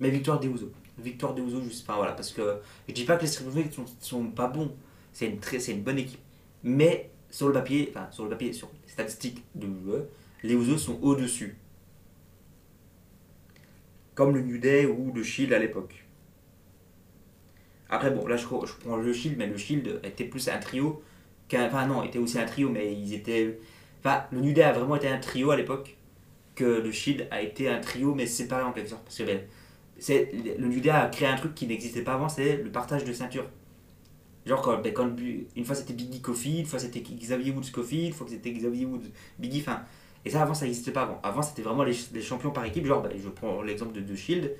Mais 0.00 0.10
victoire 0.10 0.38
des 0.40 0.48
Ouzo. 0.48 0.70
Victoire 0.98 1.34
des 1.34 1.42
Ouzo, 1.42 1.62
juste. 1.62 1.84
Enfin 1.88 1.96
voilà, 1.96 2.12
parce 2.12 2.30
que 2.32 2.58
je 2.88 2.92
dis 2.92 3.04
pas 3.04 3.16
que 3.16 3.22
les 3.22 3.28
Street 3.28 3.70
sont, 3.72 3.84
sont 4.00 4.26
pas 4.26 4.48
bons. 4.48 4.74
C'est 5.12 5.26
une, 5.26 5.38
très, 5.38 5.58
une 5.70 5.82
bonne 5.82 5.98
équipe. 5.98 6.20
Mais 6.62 7.10
sur 7.30 7.48
le 7.48 7.52
papier, 7.52 7.92
enfin 7.94 8.08
sur 8.10 8.24
le 8.24 8.30
papier, 8.30 8.52
sur 8.52 8.70
les 8.84 8.92
statistiques 8.92 9.44
de 9.54 9.66
les 10.42 10.54
Ouzo 10.54 10.78
sont 10.78 10.98
au-dessus. 11.02 11.56
Comme 14.14 14.34
le 14.34 14.42
New 14.42 14.58
Day 14.58 14.86
ou 14.86 15.12
le 15.12 15.22
Shield 15.22 15.52
à 15.52 15.58
l'époque. 15.58 16.04
Après, 17.90 18.10
bon, 18.10 18.26
là 18.26 18.36
je, 18.36 18.42
je, 18.42 18.72
prends 18.84 18.96
le 18.96 19.12
Shield, 19.12 19.36
mais 19.38 19.46
le 19.46 19.56
Shield 19.56 20.00
était 20.04 20.24
plus 20.24 20.48
un 20.48 20.58
trio. 20.58 21.02
Enfin, 21.52 21.86
non, 21.86 22.02
était 22.02 22.18
aussi 22.18 22.38
un 22.38 22.44
trio, 22.44 22.68
mais 22.68 22.92
ils 22.92 23.14
étaient. 23.14 23.58
Enfin, 24.00 24.24
le 24.30 24.40
New 24.40 24.52
Day 24.52 24.62
a 24.62 24.72
vraiment 24.72 24.96
été 24.96 25.08
un 25.08 25.18
trio 25.18 25.50
à 25.50 25.56
l'époque. 25.56 25.96
Que 26.54 26.64
le 26.64 26.90
Shield 26.90 27.28
a 27.30 27.40
été 27.40 27.68
un 27.68 27.80
trio, 27.80 28.14
mais 28.14 28.26
séparé 28.26 28.64
en 28.64 28.72
quelque 28.72 28.90
sorte. 28.90 29.04
Parce 29.04 29.18
que 29.18 29.22
ben, 29.22 29.40
c'est 29.98 30.30
le 30.58 30.66
Nuda 30.66 31.02
a 31.02 31.08
créé 31.08 31.28
un 31.28 31.36
truc 31.36 31.54
qui 31.54 31.66
n'existait 31.66 32.02
pas 32.02 32.14
avant, 32.14 32.28
c'est 32.28 32.56
le 32.56 32.70
partage 32.70 33.04
de 33.04 33.12
ceinture. 33.12 33.44
Genre 34.46 34.62
quand, 34.62 34.80
ben, 34.80 34.94
une 35.56 35.64
fois 35.64 35.74
c'était 35.74 35.92
Biggie 35.92 36.20
Coffee, 36.20 36.60
une 36.60 36.66
fois 36.66 36.78
c'était 36.78 37.00
Xavier 37.00 37.52
Woods 37.52 37.70
Coffee, 37.72 38.06
une 38.06 38.12
fois 38.12 38.26
c'était 38.28 38.50
Xavier 38.50 38.86
Woods 38.86 39.10
Biggie, 39.38 39.60
enfin 39.60 39.82
et 40.24 40.30
ça 40.30 40.42
avant 40.42 40.54
ça 40.54 40.64
n'existait 40.64 40.92
pas 40.92 41.02
avant. 41.02 41.20
Avant 41.22 41.42
c'était 41.42 41.62
vraiment 41.62 41.84
les, 41.84 41.94
champions 42.22 42.50
par 42.50 42.64
équipe, 42.64 42.86
genre 42.86 43.02
ben, 43.02 43.12
je 43.22 43.28
prends 43.28 43.62
l'exemple 43.62 43.92
de, 43.92 44.00
de 44.00 44.14
Shield. 44.14 44.52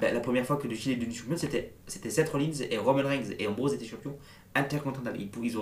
Ben, 0.00 0.14
la 0.14 0.20
première 0.20 0.46
fois 0.46 0.56
que 0.56 0.68
The 0.68 0.74
Shield 0.74 0.98
est 0.98 1.00
devenu 1.00 1.14
champion, 1.14 1.36
c'était, 1.36 1.72
c'était 1.86 2.10
Seth 2.10 2.28
Rollins 2.28 2.52
et 2.70 2.76
Roman 2.78 3.06
Reigns 3.06 3.34
et 3.38 3.46
Ambrose 3.46 3.74
étaient 3.74 3.84
champions 3.84 4.16
intercontinental. 4.54 5.14
Ils, 5.20 5.28
ils, 5.42 5.58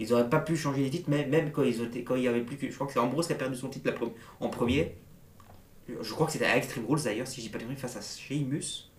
ils 0.00 0.12
auraient 0.12 0.28
pas 0.28 0.40
pu 0.40 0.56
changer 0.56 0.82
les 0.82 0.90
titres, 0.90 1.08
mais 1.08 1.26
même 1.26 1.50
quand, 1.52 1.62
ils 1.62 1.80
ont 1.82 1.88
quand 2.04 2.16
il 2.16 2.22
y 2.22 2.28
avait 2.28 2.42
plus 2.42 2.56
que. 2.56 2.68
Je 2.68 2.74
crois 2.74 2.86
que 2.86 2.92
c'est 2.92 2.98
Ambrose 2.98 3.26
qui 3.26 3.32
a 3.32 3.36
perdu 3.36 3.56
son 3.56 3.68
titre 3.68 3.92
en 4.40 4.48
premier 4.48 4.94
je 5.88 6.12
crois 6.12 6.26
que 6.26 6.32
c'était 6.32 6.46
à 6.46 6.56
Extreme 6.56 6.86
Rules 6.86 7.02
d'ailleurs, 7.02 7.26
si 7.26 7.40
je 7.40 7.46
dis 7.46 7.52
pas 7.52 7.58
de 7.58 7.74
face 7.76 7.96
à 7.96 8.00
Sheamus. 8.00 8.90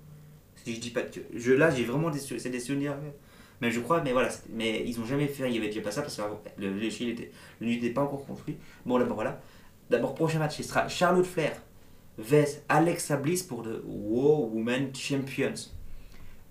Je 0.66 0.72
dis 0.80 0.90
pas 0.90 1.02
je, 1.34 1.52
Là, 1.54 1.70
j'ai 1.70 1.84
vraiment 1.84 2.10
des, 2.10 2.20
c'est 2.20 2.50
des 2.50 2.60
souvenirs. 2.60 2.96
Mais 3.62 3.72
je 3.72 3.80
crois, 3.80 4.02
mais 4.02 4.12
voilà, 4.12 4.30
mais 4.50 4.84
ils 4.86 5.00
ont 5.00 5.06
jamais 5.06 5.28
fait, 5.28 5.48
il 5.50 5.56
y 5.56 5.58
avait 5.58 5.68
déjà 5.68 5.82
pas 5.82 5.92
ça 5.92 6.02
parce 6.02 6.18
que 6.18 6.22
le, 6.58 6.74
le 6.74 6.86
était, 6.86 7.32
le 7.62 7.68
n'était 7.68 7.92
pas 7.92 8.02
encore 8.02 8.26
construit. 8.26 8.58
Bon, 8.86 9.00
d'abord 9.00 9.16
voilà. 9.16 9.40
D'abord, 9.90 10.14
prochain 10.14 10.40
match, 10.40 10.58
ce 10.58 10.64
sera 10.64 10.88
Charlotte 10.88 11.26
Flair 11.26 11.54
vs 12.18 12.64
Alexa 12.68 13.18
Bliss 13.18 13.44
pour 13.44 13.64
de 13.64 13.82
Wow 13.86 14.50
Women 14.54 14.94
Champions. 14.94 15.54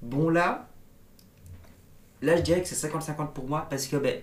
Bon, 0.01 0.31
là, 0.31 0.69
là, 2.23 2.37
je 2.37 2.43
dirais 2.43 2.63
que 2.63 2.69
c'est 2.69 2.89
50-50 2.89 3.33
pour 3.33 3.47
moi 3.47 3.67
parce 3.69 3.87
que, 3.87 3.97
ben, 3.97 4.23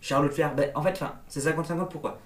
Charlotte 0.00 0.32
Flair, 0.32 0.54
ben, 0.56 0.72
en 0.74 0.82
fait, 0.82 1.00
c'est 1.28 1.40
50-50 1.40 1.88
pourquoi 1.88 2.18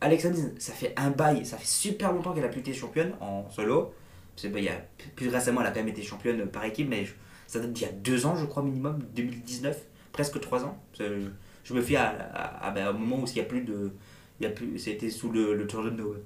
Alexa 0.00 0.30
ça 0.58 0.72
fait 0.72 0.94
un 0.96 1.10
bail, 1.10 1.44
ça 1.44 1.56
fait 1.56 1.66
super 1.66 2.12
longtemps 2.12 2.32
qu'elle 2.32 2.44
a 2.44 2.48
plus 2.48 2.60
été 2.60 2.72
championne 2.72 3.14
en 3.20 3.48
solo. 3.50 3.92
Parce 4.36 4.54
a, 4.54 4.72
plus 5.16 5.28
récemment, 5.28 5.62
elle 5.62 5.66
a 5.66 5.70
quand 5.70 5.80
même 5.80 5.88
été 5.88 6.02
championne 6.02 6.46
par 6.46 6.64
équipe, 6.64 6.88
mais 6.88 7.06
ça 7.48 7.58
date 7.58 7.72
d'il 7.72 7.86
y 7.86 7.88
a 7.88 7.92
deux 7.92 8.24
ans, 8.24 8.36
je 8.36 8.46
crois, 8.46 8.62
minimum, 8.62 9.00
2019, 9.16 9.76
presque 10.12 10.38
trois 10.40 10.64
ans. 10.64 10.78
Je, 10.96 11.74
me 11.74 11.82
fie 11.82 11.96
à, 11.96 12.10
à, 12.62 12.70
ben, 12.70 12.92
moment 12.92 13.20
où 13.20 13.24
il 13.26 13.40
a 13.40 13.44
plus 13.44 13.62
de. 13.62 13.92
Il 14.40 14.44
y 14.44 14.46
a 14.46 14.50
plus, 14.50 14.78
c'était 14.78 15.10
sous 15.10 15.30
le, 15.30 15.54
le 15.54 15.66
Tour 15.66 15.82
de 15.82 15.90
Noël. 15.90 16.20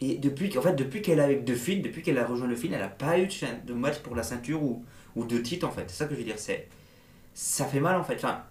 Et 0.00 0.16
depuis, 0.16 0.56
en 0.58 0.62
fait, 0.62 0.74
depuis 0.74 1.02
qu'elle 1.02 1.20
est 1.20 1.22
avec 1.22 1.44
De 1.44 1.54
Fil, 1.54 1.82
depuis 1.82 2.02
qu'elle 2.02 2.18
a 2.18 2.26
rejoint 2.26 2.48
le 2.48 2.56
film, 2.56 2.72
elle 2.74 2.80
n'a 2.80 2.88
pas 2.88 3.18
eu 3.20 3.28
de 3.64 3.74
match 3.74 3.98
pour 3.98 4.16
la 4.16 4.24
ceinture 4.24 4.62
ou, 4.62 4.84
ou 5.14 5.24
de 5.24 5.38
titre 5.38 5.68
en 5.68 5.70
fait. 5.70 5.84
C'est 5.86 5.98
ça 5.98 6.06
que 6.06 6.14
je 6.14 6.18
veux 6.18 6.24
dire. 6.24 6.38
C'est, 6.38 6.68
ça 7.34 7.66
fait 7.66 7.80
mal 7.80 7.96
en 7.96 8.02
fait. 8.02 8.16
Enfin, 8.16 8.42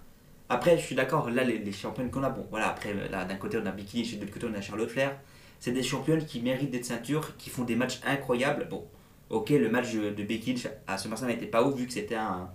après, 0.49 0.77
je 0.77 0.83
suis 0.83 0.95
d'accord, 0.95 1.29
là, 1.29 1.43
les, 1.43 1.59
les 1.59 1.71
championnes 1.71 2.09
qu'on 2.09 2.23
a, 2.23 2.29
bon, 2.29 2.45
voilà, 2.49 2.69
après, 2.69 2.93
là, 3.09 3.23
d'un 3.23 3.35
côté, 3.35 3.59
on 3.61 3.65
a 3.67 3.71
Bikini, 3.71 4.15
de 4.15 4.21
l'autre 4.21 4.33
côté, 4.33 4.47
on 4.51 4.55
a 4.55 4.61
Charlotte 4.61 4.89
Flair. 4.89 5.15
C'est 5.59 5.71
des 5.71 5.83
championnes 5.83 6.25
qui 6.25 6.41
méritent 6.41 6.71
d'être 6.71 6.85
ceintures, 6.85 7.37
qui 7.37 7.49
font 7.51 7.63
des 7.63 7.75
matchs 7.75 7.99
incroyables. 8.03 8.67
Bon, 8.67 8.87
ok, 9.29 9.49
le 9.51 9.69
match 9.69 9.93
de 9.93 10.23
Becky 10.23 10.55
à 10.87 10.97
ce 10.97 11.07
moment 11.07 11.21
n'était 11.27 11.45
pas 11.45 11.63
ouf, 11.63 11.75
vu 11.75 11.85
que 11.85 11.93
c'était 11.93 12.15
un, 12.15 12.49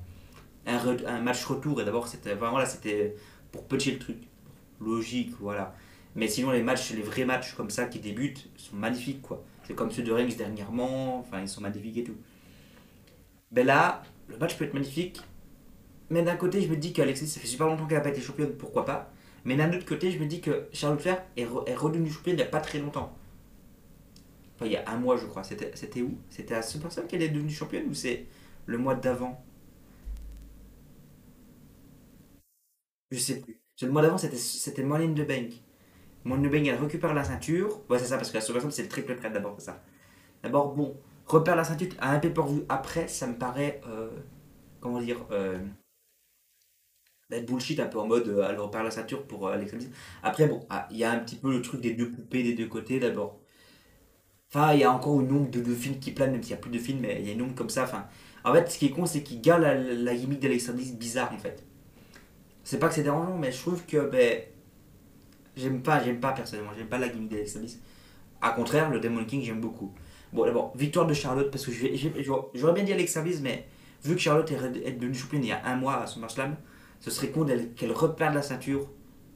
un, 0.66 1.20
match 1.20 1.44
retour, 1.44 1.80
et 1.80 1.84
d'abord, 1.84 2.08
c'était 2.08 2.34
voilà, 2.34 2.66
c'était 2.66 3.14
pour 3.52 3.64
petit 3.66 3.92
le 3.92 3.98
truc. 3.98 4.18
Logique, 4.80 5.32
voilà. 5.38 5.74
Mais 6.16 6.26
sinon, 6.28 6.50
les 6.50 6.62
matchs, 6.62 6.92
les 6.92 7.02
vrais 7.02 7.24
matchs 7.24 7.54
comme 7.54 7.70
ça 7.70 7.84
qui 7.84 8.00
débutent, 8.00 8.50
sont 8.56 8.76
magnifiques, 8.76 9.22
quoi. 9.22 9.44
C'est 9.66 9.74
comme 9.74 9.90
ceux 9.90 10.02
de 10.02 10.12
Reigns 10.12 10.34
dernièrement, 10.36 11.18
enfin, 11.20 11.40
ils 11.40 11.48
sont 11.48 11.60
magnifiques 11.60 11.98
et 11.98 12.04
tout. 12.04 12.16
Ben 13.52 13.64
là, 13.64 14.02
le 14.28 14.36
match 14.36 14.56
peut 14.56 14.64
être 14.64 14.74
magnifique, 14.74 15.20
mais 16.10 16.22
d'un 16.22 16.36
côté, 16.36 16.60
je 16.62 16.68
me 16.68 16.76
dis 16.76 16.92
qu'Alexis, 16.92 17.26
ça 17.28 17.40
fait 17.40 17.46
super 17.46 17.66
longtemps 17.66 17.86
qu'elle 17.86 17.98
n'a 17.98 18.04
pas 18.04 18.10
été 18.10 18.20
championne, 18.20 18.52
pourquoi 18.56 18.84
pas 18.84 19.12
Mais 19.44 19.56
d'un 19.56 19.72
autre 19.72 19.86
côté, 19.86 20.10
je 20.10 20.18
me 20.18 20.26
dis 20.26 20.40
que 20.40 20.68
Charlotte 20.72 21.00
Flair 21.00 21.24
est, 21.36 21.42
est 21.66 21.74
redevenue 21.74 22.10
championne 22.10 22.34
il 22.34 22.38
n'y 22.38 22.42
a 22.42 22.46
pas 22.46 22.60
très 22.60 22.78
longtemps. 22.78 23.16
Enfin, 24.56 24.66
il 24.66 24.72
y 24.72 24.76
a 24.76 24.88
un 24.90 24.96
mois, 24.98 25.16
je 25.16 25.26
crois. 25.26 25.42
C'était 25.44 26.02
où? 26.02 26.16
C'était 26.30 26.54
à 26.54 26.62
SummerSlam 26.62 27.06
qu'elle 27.06 27.22
est 27.22 27.28
devenue 27.28 27.50
championne 27.52 27.86
ou 27.88 27.94
c'est 27.94 28.26
le 28.66 28.78
mois 28.78 28.94
d'avant? 28.94 29.44
Je 33.10 33.18
sais 33.18 33.40
plus. 33.40 33.60
Le 33.82 33.90
mois 33.90 34.02
d'avant, 34.02 34.18
c'était 34.18 34.82
Money 34.82 35.06
in 35.06 35.14
the 35.14 35.26
Bank. 35.26 35.52
Money 36.24 36.48
in 36.48 36.64
elle 36.64 36.80
récupère 36.80 37.14
la 37.14 37.24
ceinture. 37.24 37.82
Ouais, 37.90 37.98
c'est 37.98 38.06
ça, 38.06 38.16
parce 38.16 38.30
que 38.30 38.36
la 38.36 38.40
SummerSlam, 38.40 38.70
c'est 38.70 38.82
le 38.82 38.88
triple 38.88 39.16
threat 39.16 39.32
d'abord, 39.32 39.60
ça. 39.60 39.82
D'abord, 40.42 40.74
bon, 40.74 40.96
repère 41.26 41.56
la 41.56 41.64
ceinture 41.64 41.88
à 42.00 42.12
un 42.12 42.18
pay-per-view 42.20 42.64
après, 42.68 43.08
ça 43.08 43.26
me 43.26 43.34
paraît. 43.36 43.80
euh, 43.86 44.10
comment 44.80 45.00
dire 45.00 45.26
euh, 45.30 45.58
d'être 47.30 47.46
bullshit 47.46 47.80
un 47.80 47.86
peu 47.86 47.98
en 47.98 48.06
mode 48.06 48.28
euh, 48.28 48.46
elle 48.48 48.58
repère 48.58 48.82
la 48.82 48.90
ceinture 48.90 49.26
pour 49.26 49.48
euh. 49.48 49.56
Après, 50.22 50.46
bon, 50.46 50.60
ah, 50.70 50.88
il 50.90 50.98
y 50.98 51.04
a 51.04 51.10
un 51.10 51.18
petit 51.18 51.36
peu 51.36 51.50
le 51.50 51.62
truc 51.62 51.80
des 51.80 51.94
deux 51.94 52.10
poupées 52.10 52.42
des 52.42 52.54
deux 52.54 52.66
côtés 52.66 53.00
d'abord. 53.00 53.40
Enfin, 54.50 54.72
il 54.74 54.80
y 54.80 54.84
a 54.84 54.92
encore 54.92 55.20
une 55.20 55.32
ombre 55.32 55.50
de, 55.50 55.60
de 55.60 55.74
films 55.74 55.98
qui 55.98 56.12
plane, 56.12 56.30
même 56.30 56.42
s'il 56.42 56.52
n'y 56.52 56.58
a 56.58 56.62
plus 56.62 56.70
de 56.70 56.78
films, 56.78 57.00
mais 57.00 57.16
il 57.20 57.26
y 57.26 57.30
a 57.30 57.32
une 57.32 57.42
ombre 57.42 57.54
comme 57.54 57.70
ça. 57.70 57.86
En 58.44 58.52
fait, 58.52 58.70
ce 58.70 58.78
qui 58.78 58.86
est 58.86 58.90
con, 58.90 59.06
c'est 59.06 59.22
qu'il 59.22 59.40
garde 59.40 59.62
la, 59.62 59.74
la 59.74 60.14
gimmick 60.14 60.38
d'Alexa 60.38 60.72
Bliss 60.72 60.94
bizarre 60.94 61.32
en 61.32 61.38
fait. 61.38 61.64
C'est 62.62 62.78
pas 62.78 62.88
que 62.88 62.94
c'est 62.94 63.02
dérangeant, 63.02 63.36
mais 63.36 63.50
je 63.50 63.60
trouve 63.60 63.84
que 63.84 64.08
ben, 64.08 64.40
j'aime 65.56 65.82
pas, 65.82 66.02
j'aime 66.02 66.20
pas 66.20 66.32
personnellement, 66.32 66.72
j'aime 66.76 66.88
pas 66.88 66.98
la 66.98 67.08
gimmick 67.08 67.30
d'Alexa 67.30 67.58
Bliss. 67.58 67.80
A 68.40 68.50
contraire, 68.50 68.90
le 68.90 69.00
Demon 69.00 69.24
King, 69.24 69.42
j'aime 69.42 69.60
beaucoup. 69.60 69.92
Bon, 70.32 70.44
d'abord, 70.44 70.72
victoire 70.76 71.06
de 71.06 71.14
Charlotte, 71.14 71.50
parce 71.50 71.64
que 71.64 71.72
j'aurais 71.72 72.74
bien 72.74 72.84
dit 72.84 72.92
Alexa 72.92 73.22
Bliss, 73.22 73.40
mais 73.40 73.66
vu 74.04 74.14
que 74.14 74.20
Charlotte 74.20 74.50
est, 74.50 74.92
devenue 74.92 75.14
championne 75.14 75.44
il 75.44 75.48
y 75.48 75.52
a 75.52 75.64
un 75.64 75.76
mois 75.76 76.02
à 76.02 76.06
SummerSlam, 76.06 76.56
ce 77.04 77.10
serait 77.10 77.28
con 77.28 77.44
qu'elle 77.76 77.92
reperde 77.92 78.34
la 78.34 78.40
ceinture 78.40 78.88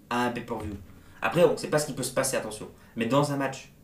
à 0.09 0.25
un 0.25 0.31
pay-per-view. 0.31 0.73
Après, 1.21 1.45
on 1.45 1.55
sait 1.55 1.69
pas 1.69 1.79
ce 1.79 1.87
qui 1.87 1.93
peut 1.93 2.03
se 2.03 2.15
passer, 2.15 2.39
attention. 2.39 2.67
Mais 2.97 3.05
dans 3.05 3.31
un 3.31 3.37
match 3.37 3.75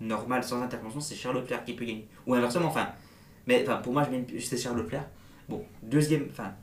normal, 0.00 0.42
sans 0.42 0.62
intervention, 0.62 1.00
c'est 1.00 1.16
Charlotte 1.16 1.46
Flair 1.46 1.62
qui 1.62 1.74
peut 1.74 1.84
gagner. 1.84 2.08
Ou 2.26 2.32
inversement, 2.32 2.68
enfin. 2.68 2.88
Mais 3.46 3.62
enfin, 3.62 3.76
pour 3.82 3.92
moi, 3.92 4.08
c'est 4.38 4.56
Charlotte 4.56 4.88
Flair. 4.88 5.06
Bon, 5.50 5.62
deuxième, 5.82 6.28
enfin, 6.30 6.54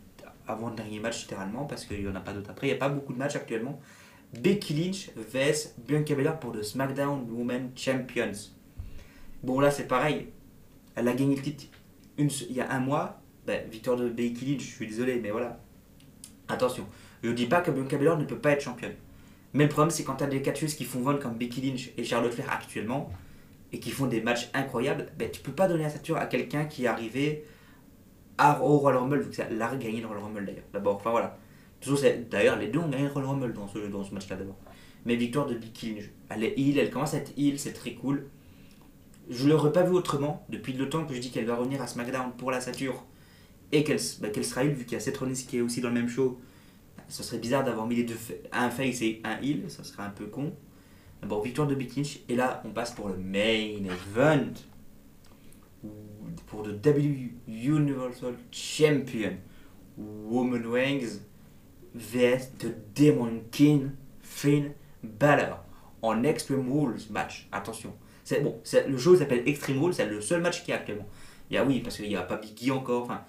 avant 0.48 0.70
le 0.70 0.76
dernier 0.76 1.00
match, 1.00 1.22
littéralement, 1.22 1.66
parce 1.66 1.86
qu'il 1.86 2.02
n'y 2.02 2.08
en 2.08 2.16
a 2.16 2.22
pas 2.22 2.34
d'autres 2.34 2.50
après. 2.50 2.66
Il 2.66 2.72
n'y 2.72 2.76
a 2.76 2.80
pas 2.80 2.90
beaucoup 2.90 3.14
de 3.14 3.20
matchs 3.20 3.36
actuellement. 3.36 3.80
Becky 4.34 4.74
Lynch 4.74 5.12
vs 5.16 5.76
Bianca 5.78 6.16
Belair 6.16 6.40
pour 6.40 6.54
le 6.54 6.64
SmackDown 6.64 7.30
Women 7.30 7.70
Champions. 7.76 8.50
Bon, 9.44 9.60
là, 9.60 9.70
c'est 9.70 9.88
pareil. 9.88 10.30
Elle 10.96 11.08
a 11.08 11.14
gagné 11.14 11.36
le 11.36 11.42
titre 11.44 11.66
une 12.18 12.32
il 12.50 12.56
y 12.56 12.62
a 12.62 12.72
un 12.72 12.80
mois. 12.80 13.22
Ben, 13.46 13.70
victoire 13.70 13.96
de 13.96 14.10
Becky 14.10 14.54
Lynch, 14.54 14.62
je 14.62 14.74
suis 14.74 14.88
désolé, 14.88 15.20
mais 15.22 15.30
voilà. 15.30 15.60
Attention, 16.50 16.86
je 17.24 17.30
ne 17.30 17.34
dis 17.34 17.46
pas 17.46 17.62
que 17.62 17.72
Bianca 17.72 17.98
Belair 17.98 18.18
ne 18.18 18.26
peut 18.26 18.38
pas 18.38 18.52
être 18.52 18.62
championne. 18.62 18.94
Mais 19.54 19.64
le 19.64 19.70
problème, 19.70 19.92
c'est 19.92 20.04
quand 20.04 20.16
tu 20.16 20.24
as 20.24 20.28
des 20.28 20.42
catcheuses 20.42 20.76
qui 20.76 20.86
font 20.86 21.02
vendre 21.02 21.20
comme 21.20 21.36
Becky 21.36 21.62
Lynch 21.62 21.92
et 21.98 22.04
Charlotte 22.04 22.34
Flair 22.34 22.52
actuellement, 22.52 23.12
et 23.72 23.80
qui 23.80 23.92
font 23.92 24.08
des 24.08 24.22
matchs 24.22 24.50
incroyables, 24.54 25.08
ben, 25.18 25.30
tu 25.30 25.42
peux 25.42 25.52
pas 25.52 25.68
donner 25.68 25.84
la 25.84 25.90
ceinture 25.90 26.18
à 26.18 26.26
quelqu'un 26.26 26.66
qui 26.66 26.86
est 26.86 26.88
arrivé 26.88 27.46
à, 28.38 28.62
au 28.62 28.78
Royal 28.78 29.00
Rumble, 29.02 29.20
vu 29.20 29.30
que 29.30 29.36
ça 29.36 29.50
l'a 29.50 29.76
gagné 29.76 30.00
le 30.00 30.08
Royal 30.08 30.24
Rumble 30.24 30.46
d'ailleurs. 30.46 30.64
D'abord, 30.72 30.96
enfin 30.96 31.12
voilà. 31.12 31.38
D'ailleurs, 32.30 32.58
les 32.58 32.68
deux 32.68 32.80
ont 32.80 32.88
gagné 32.88 33.06
le 33.06 33.12
Royal 33.12 33.30
Rumble 33.30 33.54
dans 33.54 33.68
ce, 33.68 34.14
match-là 34.14 34.36
d'abord. 34.36 34.58
Mais 35.06 35.16
victoire 35.16 35.46
de 35.46 35.56
Becky 35.56 35.96
Lynch. 35.96 36.10
Elle 36.30 36.44
est 36.44 36.58
heal, 36.58 36.78
elle 36.78 36.90
commence 36.90 37.14
à 37.14 37.18
être 37.18 37.32
heal, 37.38 37.60
c'est 37.60 37.74
très 37.74 37.94
cool. 37.94 38.28
Je 39.30 39.48
l'aurais 39.48 39.74
pas 39.74 39.84
vu 39.84 39.92
autrement 39.92 40.46
depuis 40.50 40.74
le 40.74 40.90
temps 40.90 41.06
que 41.06 41.14
je 41.14 41.20
dis 41.20 41.32
qu'elle 41.32 41.46
va 41.46 41.56
revenir 41.56 41.82
à 41.82 41.88
SmackDown 41.88 42.32
pour 42.38 42.52
la 42.52 42.62
ceinture 42.62 43.04
et 43.72 43.84
qu'elle 43.84 44.00
bah, 44.22 44.30
qu'elle 44.30 44.46
sera 44.46 44.64
heal, 44.64 44.74
vu 44.74 44.86
qu'il 44.86 44.94
y 44.94 44.96
a 44.96 45.00
Seth 45.00 45.18
Rollins 45.18 45.34
qui 45.34 45.58
est 45.58 45.62
aussi 45.62 45.82
dans 45.82 45.90
le 45.90 45.96
même 45.96 46.10
show. 46.10 46.40
Ce 47.10 47.24
serait 47.24 47.38
bizarre 47.40 47.64
d'avoir 47.64 47.88
mis 47.88 47.96
les 47.96 48.04
deux, 48.04 48.18
un 48.52 48.70
face 48.70 49.02
et 49.02 49.22
un 49.24 49.40
heal, 49.42 49.64
ça 49.70 49.84
serait 49.84 50.04
un 50.04 50.10
peu 50.10 50.26
con. 50.28 50.54
D'abord, 51.22 51.42
victoire 51.44 51.68
de 51.68 51.74
Becky 51.76 52.02
Lynch, 52.02 52.20
et 52.30 52.36
là, 52.36 52.62
on 52.66 52.70
passe 52.72 52.92
pour 52.92 53.08
le 53.10 53.18
main 53.18 53.40
event. 53.86 54.52
Ou- 55.84 55.90
Pour 56.48 56.64
le 56.64 56.74
W 56.74 57.34
Universal 57.48 58.36
Champion. 58.52 59.34
Woman 59.98 60.66
Wings 60.66 61.22
vs 61.96 62.52
The 62.60 62.68
Demon 62.96 63.42
King 63.52 63.92
Finn 64.22 64.74
Balor 65.04 65.64
en 66.02 66.24
Extreme 66.24 66.72
Rules 66.72 67.02
match. 67.10 67.48
Attention. 67.52 67.94
Bon, 68.44 68.60
le 68.88 68.98
show 68.98 69.16
s'appelle 69.16 69.48
Extreme 69.48 69.82
Rules, 69.82 69.94
c'est 69.94 70.06
le 70.06 70.22
seul 70.22 70.42
match 70.42 70.62
qu'il 70.62 70.70
y 70.70 70.74
a 70.74 70.78
actuellement. 70.78 71.08
Il 71.50 71.56
y 71.56 71.58
a 71.58 71.64
oui, 71.66 71.80
parce 71.80 71.96
qu'il 71.96 72.10
n'y 72.10 72.16
a 72.16 72.22
pas 72.24 72.38
Biggie 72.38 72.72
encore. 72.72 73.04
Enfin, 73.04 73.22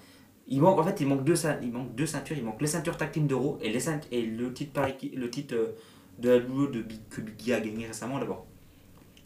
il 0.48 0.60
manque, 0.60 0.78
en 0.78 0.84
fait, 0.84 1.00
il 1.00 1.06
manque 1.06 1.24
deux, 1.24 1.34
il 1.62 1.72
manque 1.72 1.94
deux 1.94 2.06
ceintures. 2.06 2.36
Il 2.38 2.44
manque 2.44 2.60
les 2.60 2.66
ceintures 2.66 2.96
tag 2.96 3.12
team 3.12 3.26
d'Euro 3.26 3.58
et, 3.62 3.70
les 3.70 3.88
et 4.10 4.22
le 4.22 4.52
titre, 4.52 4.72
par 4.72 4.86
équipe- 4.88 5.14
le 5.16 5.30
titre 5.30 5.54
euh, 5.54 5.72
de 6.18 6.30
la 6.30 6.38
WWE 6.38 6.70
de 6.72 6.82
Big, 6.82 7.00
que 7.10 7.20
Biggie 7.20 7.52
a 7.52 7.60
gagné 7.60 7.86
récemment 7.86 8.18
d'abord. 8.18 8.46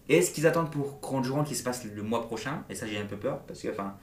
Et 0.09 0.21
ce 0.21 0.33
qu'ils 0.33 0.47
attendent 0.47 0.71
pour 0.71 0.99
Grand 1.01 1.23
Jour 1.23 1.45
qui 1.45 1.55
se 1.55 1.63
passe 1.63 1.85
le 1.85 2.03
mois 2.03 2.23
prochain, 2.27 2.65
et 2.69 2.75
ça 2.75 2.87
j'ai 2.87 2.99
un 2.99 3.07
peu 3.07 3.17
peur, 3.17 3.41
parce 3.47 3.63
que 3.63 3.69
enfin, 3.69 3.97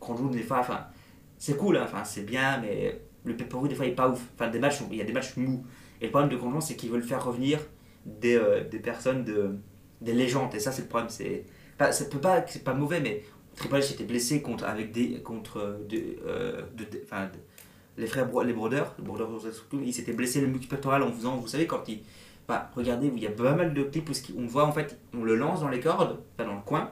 Grand 0.00 0.16
Jour 0.16 0.30
des 0.30 0.42
fois, 0.42 0.60
enfin, 0.60 0.86
c'est 1.38 1.56
cool, 1.56 1.76
hein, 1.76 1.86
c'est 2.04 2.24
bien, 2.24 2.58
mais 2.60 3.00
le 3.24 3.36
pay 3.36 3.46
des 3.68 3.74
fois 3.74 3.86
il 3.86 3.92
est 3.92 3.94
pas 3.94 4.08
ouf. 4.10 4.22
Enfin, 4.34 4.48
des 4.50 4.58
matchs, 4.58 4.80
il 4.90 4.96
y 4.96 5.00
a 5.00 5.04
des 5.04 5.12
matchs 5.12 5.36
mous. 5.36 5.64
Et 6.00 6.06
le 6.06 6.10
problème 6.10 6.30
de 6.30 6.36
Grand 6.36 6.50
Jour, 6.50 6.62
c'est 6.62 6.76
qu'ils 6.76 6.90
veulent 6.90 7.02
faire 7.02 7.24
revenir 7.24 7.58
des, 8.06 8.36
euh, 8.36 8.64
des 8.68 8.78
personnes, 8.78 9.24
de, 9.24 9.58
des 10.00 10.12
légendes, 10.12 10.54
et 10.54 10.60
ça 10.60 10.72
c'est 10.72 10.82
le 10.82 10.88
problème. 10.88 11.08
C'est, 11.10 11.44
enfin, 11.78 11.90
ça 11.92 12.04
peut 12.06 12.20
pas, 12.20 12.46
c'est 12.46 12.64
pas 12.64 12.74
mauvais, 12.74 13.00
mais 13.00 13.22
Triple 13.56 13.76
H 13.76 13.92
était 13.94 14.04
blessé 14.04 14.42
contre, 14.42 14.64
avec 14.64 14.92
des, 14.92 15.20
contre 15.22 15.58
euh, 15.58 15.78
euh, 16.26 16.62
de- 16.76 16.84
de- 16.84 17.00
enfin, 17.04 17.28
les 17.96 18.06
frères, 18.06 18.28
les 18.44 18.52
Broders, 18.52 18.92
il 19.72 19.94
s'était 19.94 20.12
blessé 20.12 20.40
le 20.40 20.48
muscle 20.48 20.66
pectoral 20.66 21.02
en 21.02 21.12
faisant, 21.12 21.36
vous 21.36 21.46
savez, 21.48 21.66
quand 21.66 21.88
il, 21.88 22.00
Enfin, 22.46 22.64
regardez, 22.76 23.10
il 23.14 23.22
y 23.22 23.26
a 23.26 23.30
pas 23.30 23.54
mal 23.54 23.72
de 23.72 23.82
clips 23.84 24.10
où 24.10 24.12
on 24.38 24.46
voit 24.46 24.66
en 24.66 24.72
fait, 24.72 24.98
on 25.16 25.24
le 25.24 25.34
lance 25.34 25.60
dans 25.60 25.68
les 25.68 25.80
cordes, 25.80 26.20
dans 26.36 26.54
le 26.54 26.60
coin, 26.60 26.90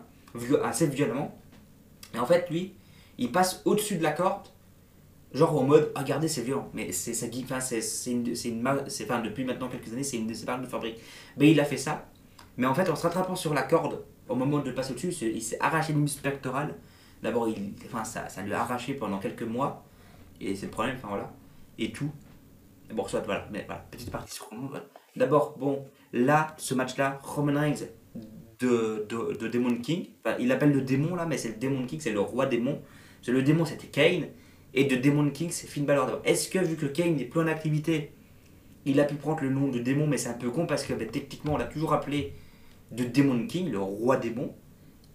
assez 0.65 0.87
violemment. 0.87 1.39
Et 2.15 2.19
en 2.19 2.25
fait, 2.25 2.49
lui, 2.49 2.73
il 3.19 3.31
passe 3.31 3.61
au-dessus 3.67 3.97
de 3.97 4.03
la 4.03 4.13
corde, 4.13 4.47
genre 5.35 5.55
en 5.59 5.65
mode, 5.65 5.93
Ah, 5.95 6.01
regardez, 6.01 6.27
c'est 6.29 6.41
violent. 6.41 6.71
Mais 6.73 6.91
c'est 6.93 7.13
ça 7.13 7.27
enfin, 7.45 7.61
c'est 7.61 7.81
une, 8.11 8.35
c'est 8.35 8.49
depuis 9.23 9.45
maintenant 9.45 9.69
quelques 9.69 9.93
années, 9.93 10.03
c'est 10.05 10.17
une 10.17 10.27
de 10.27 10.33
ses 10.33 10.47
marques 10.47 10.63
de 10.63 10.67
fabrique. 10.67 10.99
Mais 11.37 11.51
il 11.51 11.61
a 11.61 11.67
fait 11.67 11.77
ça. 11.77 12.07
Mais 12.57 12.67
en 12.67 12.75
fait, 12.75 12.89
en 12.89 12.97
se 12.97 13.03
rattrapant 13.03 13.37
sur 13.37 13.53
la 13.53 13.63
corde, 13.63 14.03
au 14.33 14.35
moment 14.35 14.59
de 14.59 14.71
passer 14.73 14.93
au-dessus, 14.93 15.13
c'est- 15.13 15.31
il 15.31 15.43
s'est 15.43 15.59
arraché 15.61 15.93
le 15.93 16.01
muscle 16.01 16.23
pectoral. 16.23 16.75
D'abord, 17.23 17.49
il, 17.49 17.75
enfin, 17.87 18.05
ça, 18.05 18.29
ça 18.29 18.43
lui 18.43 18.53
arraché 18.53 18.95
pendant 18.95 19.19
quelques 19.19 19.43
mois. 19.43 19.85
Et 20.41 20.57
c'est 20.57 20.67
le 20.67 20.73
problème, 20.73 20.97
enfin 20.99 21.09
voilà. 21.09 21.33
Et 21.79 21.93
tout. 21.93 22.11
Bon, 22.93 23.07
soit, 23.07 23.21
voilà. 23.21 23.47
Mais 23.53 23.65
voilà, 23.67 23.85
petite 23.91 24.11
partie 24.11 24.35
sur 24.35 24.47
Roman, 24.49 24.67
voilà. 24.69 24.85
D'abord, 25.17 25.57
bon, 25.59 25.85
là, 26.13 26.55
ce 26.59 26.75
match-là, 26.75 27.19
Roman 27.23 27.61
Reigns 27.61 27.87
de, 28.59 29.07
de, 29.09 29.37
de 29.37 29.49
Demon 29.49 29.77
King. 29.77 30.09
Il 30.41 30.51
appelle 30.53 30.73
le 30.73 30.83
démon 30.83 31.15
là, 31.15 31.27
mais 31.27 31.39
c'est 31.39 31.51
le 31.51 31.57
Demon 31.57 31.87
King, 31.87 32.01
c'est 32.01 32.13
le 32.13 32.21
roi 32.21 32.47
démon. 32.47 32.81
Que 33.25 33.31
le 33.31 33.43
démon, 33.43 33.65
c'était 33.65 33.87
Kane. 33.87 34.27
Et 34.75 34.85
de 34.85 34.97
Demon 34.97 35.31
King, 35.31 35.51
c'est 35.51 35.67
Finn 35.67 35.85
Balor. 35.85 36.21
Est-ce 36.25 36.49
que, 36.49 36.59
vu 36.59 36.77
que 36.77 36.87
Kane 36.87 37.15
n'est 37.17 37.27
plus 37.27 37.41
en 37.41 37.47
activité, 37.47 38.13
il 38.85 38.99
a 39.01 39.05
pu 39.05 39.15
prendre 39.15 39.43
le 39.43 39.51
nom 39.51 39.69
de 39.69 39.79
démon, 39.79 40.07
mais 40.07 40.19
c'est 40.19 40.31
un 40.31 40.35
peu 40.35 40.51
con 40.51 40.67
parce 40.67 40.83
que 40.85 40.93
ben, 40.95 41.09
techniquement, 41.09 41.55
on 41.55 41.57
l'a 41.59 41.67
toujours 41.67 41.93
appelé 41.93 42.33
de 42.93 43.05
Demon 43.05 43.47
King, 43.47 43.71
le 43.71 43.79
roi 43.79 44.17
démon. 44.17 44.55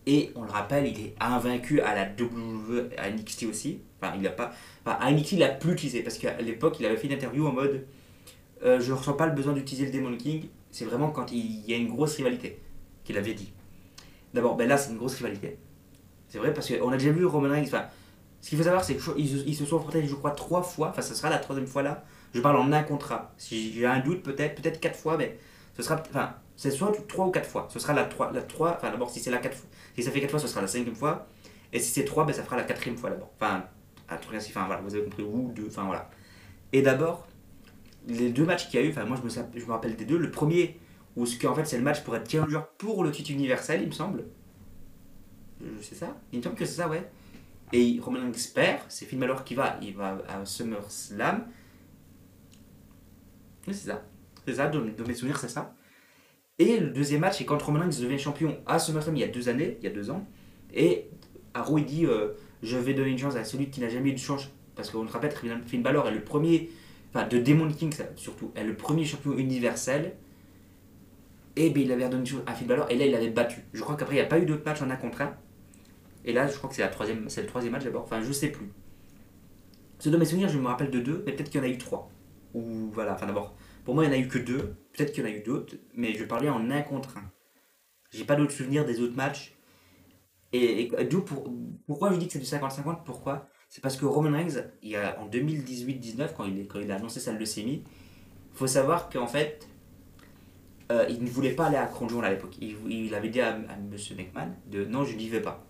Et 0.05 0.31
on 0.35 0.43
le 0.43 0.49
rappelle, 0.49 0.87
il 0.87 0.99
est 0.99 1.15
invaincu 1.19 1.81
à 1.81 1.93
la 1.93 2.05
WWE, 2.05 2.89
à 2.97 3.09
NXT 3.09 3.43
aussi. 3.43 3.81
Enfin, 4.01 4.13
il 4.17 4.25
a 4.25 4.31
pas. 4.31 4.51
Enfin, 4.85 4.97
à 4.99 5.11
NXT, 5.11 5.33
il 5.33 5.43
a 5.43 5.49
plus 5.49 5.73
utilisé 5.73 6.01
parce 6.01 6.17
qu'à 6.17 6.39
l'époque, 6.41 6.77
il 6.79 6.85
avait 6.85 6.95
fait 6.95 7.07
une 7.07 7.13
interview 7.13 7.45
en 7.45 7.51
mode 7.51 7.85
euh, 8.63 8.79
Je 8.79 8.91
ne 8.91 8.97
ressens 8.97 9.13
pas 9.13 9.27
le 9.27 9.33
besoin 9.33 9.53
d'utiliser 9.53 9.91
le 9.91 9.91
Demon 9.91 10.15
King. 10.15 10.47
C'est 10.71 10.85
vraiment 10.85 11.09
quand 11.09 11.31
il 11.31 11.69
y 11.69 11.73
a 11.73 11.77
une 11.77 11.89
grosse 11.89 12.15
rivalité 12.15 12.59
qu'il 13.03 13.17
avait 13.17 13.33
dit. 13.33 13.51
D'abord, 14.33 14.55
ben 14.55 14.67
là, 14.67 14.77
c'est 14.77 14.91
une 14.91 14.97
grosse 14.97 15.15
rivalité. 15.15 15.57
C'est 16.29 16.37
vrai 16.37 16.53
parce 16.53 16.71
qu'on 16.71 16.89
a 16.89 16.97
déjà 16.97 17.11
vu 17.11 17.25
Roman 17.25 17.49
Reigns. 17.49 17.63
Enfin, 17.63 17.85
ce 18.41 18.49
qu'il 18.49 18.57
faut 18.57 18.63
savoir, 18.63 18.83
c'est 18.83 18.95
qu'ils 18.95 19.47
ils 19.47 19.55
se 19.55 19.65
sont 19.65 19.77
affrontés, 19.77 20.05
je 20.05 20.15
crois, 20.15 20.31
trois 20.31 20.61
fois. 20.61 20.89
Enfin, 20.89 21.01
ce 21.01 21.15
sera 21.15 21.29
la 21.29 21.37
troisième 21.37 21.67
fois 21.67 21.83
là. 21.83 22.05
Je 22.33 22.41
parle 22.41 22.57
en 22.57 22.71
un 22.71 22.83
contrat. 22.83 23.33
Si 23.37 23.73
j'ai 23.73 23.85
un 23.85 23.99
doute, 23.99 24.23
peut-être, 24.23 24.61
peut-être 24.61 24.79
quatre 24.79 24.97
fois, 24.97 25.17
mais 25.17 25.37
ce 25.75 25.83
sera. 25.83 26.01
Enfin, 26.09 26.35
c'est 26.57 26.71
soit 26.71 26.91
trois 27.07 27.27
ou 27.27 27.31
quatre 27.31 27.49
fois. 27.49 27.67
Ce 27.71 27.79
sera 27.79 27.93
la 27.93 28.03
trois. 28.05 28.31
La 28.33 28.41
trois 28.41 28.75
enfin, 28.75 28.91
d'abord, 28.91 29.09
si 29.09 29.19
c'est 29.21 29.31
la 29.31 29.37
quatre 29.37 29.55
fois. 29.55 29.69
Si 29.95 30.03
ça 30.03 30.11
fait 30.11 30.19
quatre 30.19 30.31
fois, 30.31 30.39
ce 30.39 30.47
sera 30.49 30.61
la 30.61 30.67
cinquième 30.67 30.95
fois. 30.95 31.27
Et 31.73 31.79
si 31.79 31.91
c'est 31.91 32.05
trois, 32.05 32.25
ben, 32.25 32.33
ça 32.33 32.43
fera 32.43 32.57
la 32.57 32.63
quatrième 32.63 32.97
fois 32.97 33.09
d'abord. 33.11 33.31
Enfin, 33.39 33.63
un 34.09 34.17
truc 34.17 34.35
ainsi. 34.35 34.49
Enfin, 34.51 34.65
voilà, 34.65 34.81
vous 34.81 34.93
avez 34.95 35.03
compris. 35.05 35.23
Ou 35.23 35.51
deux. 35.55 35.67
Enfin, 35.67 35.85
voilà. 35.85 36.09
Et 36.73 36.81
d'abord, 36.81 37.27
les 38.07 38.29
deux 38.31 38.45
matchs 38.45 38.69
qu'il 38.69 38.79
y 38.79 38.83
a 38.83 38.85
eu, 38.85 38.89
enfin, 38.91 39.05
moi, 39.05 39.17
je 39.17 39.23
me, 39.23 39.29
je 39.59 39.65
me 39.65 39.71
rappelle 39.71 39.95
des 39.95 40.05
deux. 40.05 40.17
Le 40.17 40.31
premier, 40.31 40.79
où 41.15 41.25
ce 41.25 41.39
qu'en 41.39 41.55
fait, 41.55 41.65
c'est 41.65 41.77
le 41.77 41.83
match 41.83 42.03
pour 42.03 42.15
être 42.15 42.29
challenger 42.29 42.59
pour 42.77 43.03
le 43.03 43.11
titre 43.11 43.31
universel, 43.31 43.81
il 43.81 43.87
me 43.87 43.93
semble. 43.93 44.25
Je- 45.61 45.81
C'est 45.81 45.95
ça? 45.95 46.15
Il 46.31 46.39
me 46.39 46.43
semble 46.43 46.55
que 46.55 46.65
c'est 46.65 46.75
ça, 46.77 46.87
ouais. 46.89 47.09
Et 47.73 47.99
Roman 48.01 48.19
Reigns 48.21 48.33
c'est 48.87 49.05
Finn 49.05 49.19
Balor 49.19 49.43
qui 49.43 49.55
va, 49.55 49.77
il 49.81 49.93
va 49.95 50.19
à 50.29 50.45
SummerSlam. 50.45 51.45
C'est 53.67 53.73
ça. 53.73 54.03
C'est 54.45 54.53
ça, 54.55 54.67
de, 54.67 54.79
de 54.79 55.03
mes 55.03 55.13
souvenirs, 55.13 55.37
c'est 55.39 55.49
ça. 55.49 55.75
Et 56.59 56.79
le 56.79 56.89
deuxième 56.89 57.21
match, 57.21 57.37
c'est 57.37 57.45
quand 57.45 57.61
Roman 57.61 57.81
Reigns 57.81 58.01
devient 58.01 58.17
champion 58.17 58.57
à 58.65 58.79
SummerSlam 58.79 59.15
il 59.15 59.19
y 59.19 59.23
a 59.23 59.27
deux 59.27 59.47
années, 59.49 59.77
il 59.79 59.83
y 59.85 59.87
a 59.87 59.93
deux 59.93 60.09
ans. 60.09 60.25
Et 60.73 61.07
Arrow, 61.53 61.77
il 61.77 61.85
dit 61.85 62.05
euh, 62.05 62.29
Je 62.63 62.77
vais 62.77 62.93
donner 62.93 63.11
une 63.11 63.17
chance 63.17 63.35
à 63.35 63.43
celui 63.43 63.69
qui 63.69 63.79
n'a 63.79 63.89
jamais 63.89 64.09
eu 64.09 64.13
de 64.13 64.19
chance. 64.19 64.49
Parce 64.75 64.89
qu'on 64.89 65.05
te 65.05 65.11
rappelle, 65.11 65.31
Finn 65.65 65.81
Balor 65.81 66.07
est 66.07 66.11
le 66.11 66.23
premier 66.23 66.69
enfin 67.13 67.27
de 67.27 67.37
Demon 67.39 67.67
King 67.69 67.93
surtout, 68.15 68.51
est 68.55 68.63
le 68.63 68.75
premier 68.75 69.05
champion 69.05 69.33
universel. 69.37 70.15
Et 71.55 71.71
ben, 71.71 71.83
il 71.83 71.91
avait 71.91 72.05
redonné 72.05 72.29
à 72.45 72.53
Finn 72.53 72.67
Balor, 72.67 72.85
et 72.89 72.95
là 72.95 73.05
il 73.05 73.15
avait 73.15 73.29
battu. 73.29 73.63
Je 73.73 73.81
crois 73.81 73.95
qu'après 73.95 74.15
il 74.15 74.19
n'y 74.19 74.25
a 74.25 74.27
pas 74.27 74.39
eu 74.39 74.45
d'autres 74.45 74.65
matchs 74.65 74.81
en 74.81 74.89
un 74.89 74.95
contre 74.95 75.21
un. 75.21 75.35
Et 76.23 76.33
là, 76.33 76.47
je 76.47 76.55
crois 76.57 76.69
que 76.69 76.75
c'est, 76.75 76.81
la 76.81 76.89
troisième, 76.89 77.29
c'est 77.29 77.41
le 77.41 77.47
troisième 77.47 77.71
match 77.71 77.85
d'abord, 77.85 78.03
enfin 78.03 78.21
je 78.21 78.31
sais 78.31 78.49
plus. 78.49 78.69
C'est 79.97 80.11
de 80.11 80.17
mes 80.17 80.25
souvenirs, 80.25 80.49
je 80.49 80.59
me 80.59 80.67
rappelle 80.67 80.91
de 80.91 80.99
deux, 80.99 81.23
mais 81.25 81.31
peut-être 81.31 81.49
qu'il 81.49 81.59
y 81.59 81.63
en 81.63 81.67
a 81.67 81.69
eu 81.69 81.77
trois. 81.77 82.11
Ou 82.53 82.91
voilà, 82.93 83.13
enfin 83.13 83.25
d'abord, 83.25 83.55
pour 83.85 83.95
moi 83.95 84.03
il 84.03 84.11
n'y 84.11 84.15
en 84.15 84.19
a 84.19 84.21
eu 84.21 84.27
que 84.27 84.37
deux, 84.37 84.75
peut-être 84.97 85.13
qu'il 85.13 85.23
y 85.23 85.27
en 85.27 85.29
a 85.29 85.33
eu 85.33 85.41
d'autres, 85.41 85.75
mais 85.93 86.13
je 86.13 86.25
parlais 86.25 86.49
en 86.49 86.69
un 86.71 86.81
contre 86.81 87.17
un. 87.17 87.31
J'ai 88.11 88.25
pas 88.25 88.35
d'autres 88.35 88.51
souvenirs 88.51 88.85
des 88.85 88.99
autres 88.99 89.15
matchs. 89.15 89.53
Et, 90.53 90.89
d'où 91.09 91.21
pour, 91.21 91.53
pourquoi 91.85 92.11
je 92.11 92.17
dis 92.17 92.27
que 92.27 92.33
c'est 92.33 92.39
du 92.39 92.45
50-50 92.45 93.03
Pourquoi? 93.05 93.47
C'est 93.69 93.81
parce 93.81 93.97
que 93.97 94.05
Roman 94.05 94.31
Reigns, 94.31 94.63
il 94.81 94.95
a, 94.95 95.19
en 95.19 95.27
2018-19, 95.27 96.29
quand 96.35 96.45
il, 96.45 96.91
a 96.91 96.95
annoncé 96.95 97.19
sa 97.19 97.33
leucémie, 97.33 97.83
faut 98.53 98.65
savoir 98.65 99.09
qu'en 99.09 99.27
fait, 99.27 99.67
euh, 100.91 101.05
il 101.09 101.21
ne 101.21 101.29
voulait 101.29 101.51
pas 101.51 101.67
aller 101.67 101.75
à 101.75 101.85
Crown 101.85 102.23
à 102.23 102.29
l'époque. 102.29 102.57
Il, 102.61 103.13
avait 103.13 103.29
dit 103.29 103.41
à, 103.41 103.49
à 103.49 103.73
M. 103.73 103.91
McMahon 104.17 104.53
de 104.67 104.85
non, 104.85 105.03
je 105.03 105.15
n'y 105.15 105.27
vais 105.27 105.41
pas. 105.41 105.65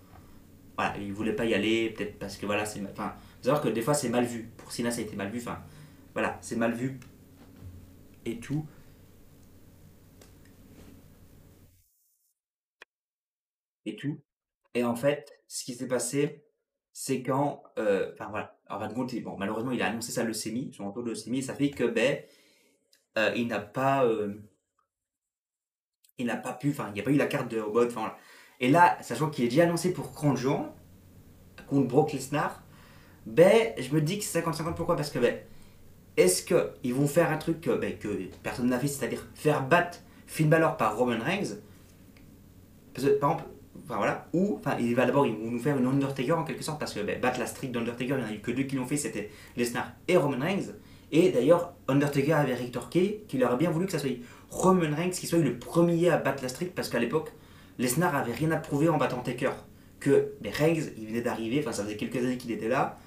Voilà, 0.78 0.96
il 1.00 1.12
voulait 1.12 1.36
pas 1.36 1.46
y 1.46 1.56
aller, 1.56 1.90
peut-être 1.90 2.20
parce 2.20 2.38
que 2.38 2.46
voilà, 2.46 2.66
c'est. 2.66 2.82
Enfin, 2.92 3.16
savoir 3.42 3.64
que 3.64 3.70
des 3.70 3.82
fois 3.82 3.96
c'est 3.96 4.10
mal 4.10 4.26
vu. 4.26 4.52
Pour 4.58 4.72
Sina, 4.72 4.92
ça 4.92 5.00
a 5.00 5.04
été 5.04 5.16
mal 5.16 5.32
vu. 5.32 5.40
Enfin, 5.40 5.58
voilà, 6.14 6.38
c'est 6.42 6.56
mal 6.56 6.74
vu 6.74 7.00
et 8.26 8.38
tout. 8.40 8.64
Et 13.88 13.96
tout. 13.96 14.20
Et 14.74 14.84
en 14.84 14.96
fait, 14.96 15.32
ce 15.48 15.64
qui 15.64 15.74
s'est 15.74 15.88
passé, 15.88 16.44
c'est 16.92 17.24
quand. 17.24 17.64
Euh, 17.80 18.12
enfin 18.14 18.28
voilà, 18.30 18.60
en 18.70 18.80
bon, 18.88 19.38
malheureusement, 19.38 19.72
il 19.72 19.82
a 19.82 19.88
annoncé 19.88 20.12
sa 20.12 20.24
leucémie, 20.24 20.74
son 20.76 20.88
retour 20.90 21.04
de 21.04 21.10
leucémie, 21.10 21.40
et 21.40 21.42
ça 21.42 21.54
fait 21.54 21.70
que, 21.70 21.86
ben, 21.86 22.20
euh, 23.18 23.32
il 23.36 23.48
n'a 23.48 23.60
pas. 23.60 24.04
Euh, 24.04 24.34
il 26.18 26.26
n'a 26.26 26.36
pas 26.36 26.54
pu. 26.54 26.72
Enfin, 26.72 26.88
il 26.90 26.96
n'y 26.96 27.00
a 27.00 27.04
pas 27.04 27.12
eu 27.12 27.16
la 27.16 27.28
carte 27.28 27.50
de 27.50 27.62
robot. 27.62 27.86
Enfin. 27.86 28.14
Et 28.60 28.70
là, 28.70 28.98
sachant 29.02 29.30
qu'il 29.30 29.46
est 29.46 29.50
déjà 29.50 29.64
annoncé 29.64 29.94
pour 29.94 30.12
Cranjon, 30.12 30.70
contre 31.68 31.88
Brock 31.88 32.12
Lesnar, 32.12 32.62
ben, 33.26 33.74
je 33.78 33.94
me 33.94 34.02
dis 34.02 34.18
que 34.20 34.26
c'est 34.26 34.42
50-50. 34.42 34.74
Pourquoi? 34.76 34.98
Parce 34.98 35.12
que, 35.12 35.20
ben, 35.20 35.40
est-ce 36.18 36.44
qu'ils 36.44 36.94
vont 36.94 37.08
faire 37.08 37.32
un 37.32 37.38
truc 37.38 37.70
ben, 37.70 37.98
que 37.98 38.30
personne 38.44 38.68
n'a 38.68 38.80
fait, 38.80 38.88
c'est-à-dire 38.88 39.26
faire 39.34 39.66
battre 39.66 40.00
Finn 40.26 40.50
Balor 40.50 40.76
par 40.76 40.98
Roman 40.98 41.24
Reigns? 41.24 41.58
Parce 42.94 43.08
que, 43.08 43.14
par 43.14 43.32
exemple, 43.32 43.50
enfin 43.84 43.98
voilà, 43.98 44.28
ou, 44.34 44.58
enfin, 44.60 44.78
il 44.80 44.96
va 44.96 45.06
d'abord, 45.06 45.26
nous 45.26 45.60
faire 45.60 45.78
une 45.78 45.86
Undertaker 45.86 46.34
en 46.34 46.44
quelque 46.44 46.64
sorte, 46.64 46.80
parce 46.80 46.94
que 46.94 47.00
ben, 47.02 47.20
battre 47.20 47.40
la 47.40 47.46
streak 47.46 47.72
d'Undertaker, 47.72 48.16
il 48.16 48.18
n'y 48.18 48.24
en 48.24 48.28
a 48.28 48.34
eu 48.34 48.40
que 48.40 48.52
deux 48.52 48.64
qui 48.64 48.76
l'ont 48.76 48.86
fait, 48.86 48.98
c'était 48.98 49.30
Lesnar 49.56 49.92
et 50.08 50.18
Roman 50.18 50.40
Reigns. 50.40 50.74
Et 51.12 51.30
d'ailleurs, 51.30 51.74
Undertaker 51.88 52.34
avait 52.34 52.56
rétorqué 52.56 53.24
qu'il 53.28 53.44
aurait 53.44 53.58
bien 53.58 53.72
voulu 53.72 53.86
que 53.86 53.92
ça 53.92 54.00
soit 54.00 54.20
Roman 54.50 54.96
Reigns 54.96 55.12
qui 55.12 55.28
soit 55.28 55.40
le 55.40 55.58
premier 55.58 56.10
à 56.10 56.18
battre 56.18 56.44
la 56.44 56.50
streak, 56.50 56.76
parce 56.76 56.90
qu'à 56.90 57.00
l'époque, 57.00 57.32
Lesnar 57.78 58.16
avait 58.16 58.34
rien 58.34 58.52
à 58.52 58.58
prouver 58.58 58.90
en 58.90 58.98
battant 58.98 59.20
Taker. 59.20 59.52
Que 60.00 60.34
les 60.42 60.50
Reigns, 60.50 60.92
il 60.98 61.08
venait 61.08 61.22
d'arriver, 61.22 61.60
enfin 61.60 61.72
ça 61.72 61.84
faisait 61.84 61.98
quelques 61.98 62.18
années 62.18 62.38
qu'il 62.38 62.52
était 62.52 62.68
là, 62.68 62.98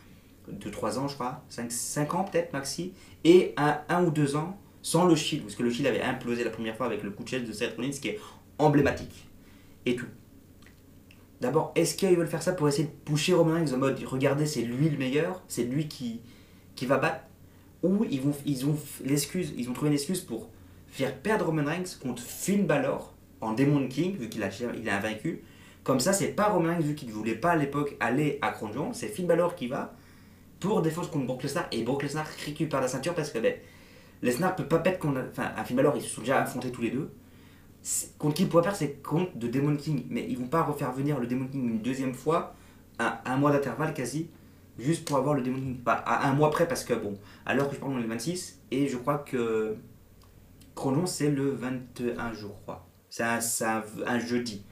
2-3 0.50 0.98
ans 0.98 1.08
je 1.08 1.14
crois, 1.14 1.44
5, 1.48 2.14
ans 2.14 2.24
peut-être 2.24 2.52
maxi, 2.52 2.92
et 3.24 3.54
un, 3.56 3.78
un 3.88 4.04
ou 4.04 4.10
deux 4.10 4.34
ans 4.34 4.58
sans 4.82 5.04
le 5.04 5.14
Shield, 5.14 5.44
parce 5.44 5.56
que 5.56 5.62
le 5.62 5.70
Shield 5.70 5.86
avait 5.86 6.02
implosé 6.02 6.42
la 6.42 6.50
première 6.50 6.76
fois 6.76 6.86
avec 6.86 7.02
le 7.02 7.10
coup 7.10 7.22
de 7.22 7.28
chaise 7.28 7.46
de 7.46 7.52
Seth 7.52 7.76
Rollins, 7.76 7.90
qui 7.90 8.08
est 8.08 8.20
emblématique. 8.58 9.28
Et 9.86 9.96
tout. 9.96 10.06
D'abord, 11.40 11.72
est-ce 11.74 11.94
qu'ils 11.94 12.16
veulent 12.16 12.26
faire 12.26 12.42
ça 12.42 12.52
pour 12.52 12.68
essayer 12.68 12.84
de 12.84 12.92
pousser 13.04 13.32
Roman 13.32 13.54
Reigns 13.54 13.72
en 13.72 13.78
mode 13.78 13.98
regardez, 14.04 14.46
c'est 14.46 14.62
lui 14.62 14.90
le 14.90 14.98
meilleur, 14.98 15.42
c'est 15.48 15.64
lui 15.64 15.88
qui, 15.88 16.20
va 16.82 16.98
battre 16.98 17.24
Ou 17.82 18.04
ils, 18.10 18.20
vont, 18.20 18.34
ils 18.44 18.66
ont 18.66 18.76
l'excuse, 19.04 19.54
ils 19.56 19.68
ont 19.70 19.72
trouvé 19.72 19.88
une 19.88 19.94
excuse 19.94 20.20
pour 20.20 20.50
faire 20.88 21.16
perdre 21.16 21.46
Roman 21.46 21.64
Reigns 21.64 21.96
contre 22.02 22.22
Finn 22.22 22.66
Balor 22.66 23.14
en 23.40 23.52
Demon 23.52 23.88
King, 23.88 24.16
vu 24.16 24.28
qu'il 24.28 24.42
a, 24.42 24.50
il 24.74 24.84
vaincu. 24.84 25.42
Comme 25.82 26.00
ça, 26.00 26.12
c'est 26.12 26.28
pas 26.28 26.48
Roman 26.48 26.70
Reigns, 26.70 26.80
vu 26.80 26.94
qu'il 26.94 27.08
ne 27.08 27.14
voulait 27.14 27.34
pas 27.34 27.52
à 27.52 27.56
l'époque 27.56 27.96
aller 28.00 28.38
à 28.42 28.50
Crown 28.50 28.92
c'est 28.92 29.08
Finn 29.08 29.26
Balor 29.26 29.54
qui 29.54 29.66
va 29.66 29.94
pour 30.58 30.82
défendre 30.82 31.10
contre 31.10 31.26
Brock 31.26 31.42
Lesnar. 31.42 31.66
Et 31.72 31.82
Brock 31.82 32.02
Lesnar 32.02 32.26
récupère 32.44 32.82
la 32.82 32.88
ceinture 32.88 33.14
parce 33.14 33.30
que 33.30 33.38
ben, 33.38 33.54
Lesnar 34.20 34.54
peut 34.56 34.68
pas 34.68 34.78
perdre. 34.78 35.24
Enfin, 35.30 35.50
Finn 35.64 35.76
Balor, 35.76 35.96
ils 35.96 36.02
se 36.02 36.10
sont 36.10 36.20
déjà 36.20 36.42
affrontés 36.42 36.70
tous 36.70 36.82
les 36.82 36.90
deux. 36.90 37.10
Contre 38.18 38.34
qui 38.34 38.42
il 38.42 38.48
pourrait 38.48 38.62
perdre, 38.62 38.76
c'est 38.76 39.02
contre 39.02 39.36
de 39.36 39.48
Demon 39.48 39.76
King. 39.76 40.06
Mais 40.10 40.26
ils 40.28 40.38
vont 40.38 40.48
pas 40.48 40.62
refaire 40.62 40.92
venir 40.92 41.18
le 41.18 41.26
Demon 41.26 41.48
King 41.48 41.68
une 41.68 41.82
deuxième 41.82 42.14
fois, 42.14 42.54
à 42.98 43.32
un 43.32 43.36
mois 43.36 43.50
d'intervalle 43.52 43.94
quasi, 43.94 44.28
juste 44.78 45.06
pour 45.06 45.16
avoir 45.16 45.34
le 45.34 45.42
Demon 45.42 45.58
King. 45.58 45.78
Pas 45.78 45.94
à 45.94 46.28
un 46.28 46.34
mois 46.34 46.50
près, 46.50 46.68
parce 46.68 46.84
que 46.84 46.94
bon, 46.94 47.18
à 47.46 47.54
l'heure 47.54 47.68
que 47.68 47.74
je 47.74 47.80
parle, 47.80 47.92
on 47.92 47.98
est 47.98 48.02
le 48.02 48.08
26, 48.08 48.60
et 48.70 48.88
je 48.88 48.96
crois 48.96 49.18
que. 49.18 49.76
Chronon, 50.74 51.04
c'est 51.04 51.30
le 51.30 51.50
21, 51.50 52.32
je 52.32 52.46
crois. 52.46 52.86
C'est 53.10 53.24
un, 53.24 53.40
un, 54.06 54.18
jeudi. 54.18 54.64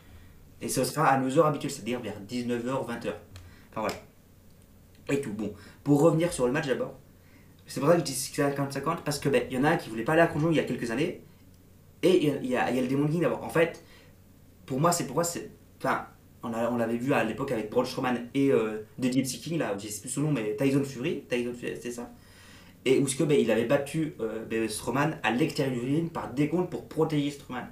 Et 0.62 0.68
ça 0.68 0.84
sera 0.84 1.08
à 1.08 1.18
nos 1.18 1.36
heures 1.38 1.46
habituelles, 1.46 1.72
c'est-à-dire 1.72 2.00
vers 2.00 2.20
19h, 2.20 2.62
20h. 2.62 3.12
Enfin 3.70 3.80
voilà. 3.80 3.94
Et 5.10 5.20
tout. 5.20 5.32
Bon, 5.32 5.52
pour 5.82 6.00
revenir 6.00 6.32
sur 6.32 6.46
le 6.46 6.52
match 6.52 6.66
d'abord, 6.66 6.94
c'est 7.66 7.80
pour 7.80 7.88
ça 7.88 7.96
que 7.96 8.00
je 8.00 8.04
dis 8.04 8.12
50-50, 8.12 9.02
parce 9.04 9.18
que 9.18 9.28
ben, 9.28 9.42
il 9.50 9.56
y 9.56 9.60
en 9.60 9.64
a 9.64 9.70
un 9.70 9.76
qui 9.76 9.90
voulait 9.90 10.04
pas 10.04 10.12
aller 10.12 10.22
à 10.22 10.26
Conjon 10.26 10.50
il 10.50 10.56
y 10.56 10.60
a 10.60 10.64
quelques 10.64 10.90
années, 10.90 11.22
et 12.02 12.26
il 12.26 12.46
y 12.46 12.56
a, 12.56 12.70
le 12.70 12.86
Demon 12.86 13.08
King 13.08 13.20
d'abord. 13.20 13.42
En 13.42 13.48
fait, 13.48 13.84
pour 14.66 14.80
moi, 14.80 14.92
c'est 14.92 15.04
pourquoi 15.04 15.24
c'est. 15.24 15.50
Enfin, 15.78 16.06
on, 16.42 16.76
l'avait 16.76 16.96
vu 16.96 17.12
à 17.12 17.24
l'époque 17.24 17.52
avec 17.52 17.70
Braun 17.70 17.84
Strowman 17.84 18.28
et 18.34 18.52
euh, 18.52 18.84
The 19.00 19.12
Gypsy 19.12 19.40
King, 19.40 19.58
là, 19.58 19.76
je 19.78 19.88
sais 19.88 20.00
plus 20.00 20.08
son 20.08 20.22
nom, 20.22 20.32
mais 20.32 20.56
Tyson 20.56 20.84
Fury, 20.84 21.24
Tyson 21.28 21.52
Fury, 21.54 21.74
c'est 21.80 21.90
ça 21.90 22.10
et 22.84 22.98
où 22.98 23.06
ben, 23.26 23.38
il 23.38 23.50
avait 23.50 23.64
battu 23.64 24.14
euh, 24.20 24.44
ben, 24.46 24.68
à 25.22 25.30
l'extérieur 25.30 25.74
du 25.74 25.80
ring 25.80 26.10
par 26.10 26.32
décompte 26.32 26.70
pour 26.70 26.88
protéger 26.88 27.30
Strowman. 27.30 27.66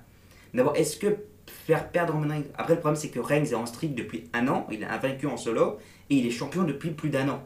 D'abord, 0.53 0.77
est-ce 0.77 0.97
que 0.97 1.17
faire 1.47 1.91
perdre 1.91 2.15
Roman 2.15 2.29
Reigns 2.29 2.45
Après, 2.57 2.75
le 2.75 2.81
problème, 2.81 3.01
c'est 3.01 3.09
que 3.09 3.21
Reigns 3.21 3.45
est 3.45 3.55
en 3.55 3.67
streak 3.67 3.95
depuis 3.95 4.25
un 4.33 4.49
an, 4.49 4.67
il 4.71 4.85
a 4.85 4.97
vaincu 4.99 5.27
en 5.27 5.37
solo, 5.37 5.79
et 6.11 6.17
il 6.17 6.27
est 6.27 6.31
champion 6.31 6.65
depuis 6.65 6.91
plus 6.91 7.11
d'un 7.11 7.29
an. 7.29 7.43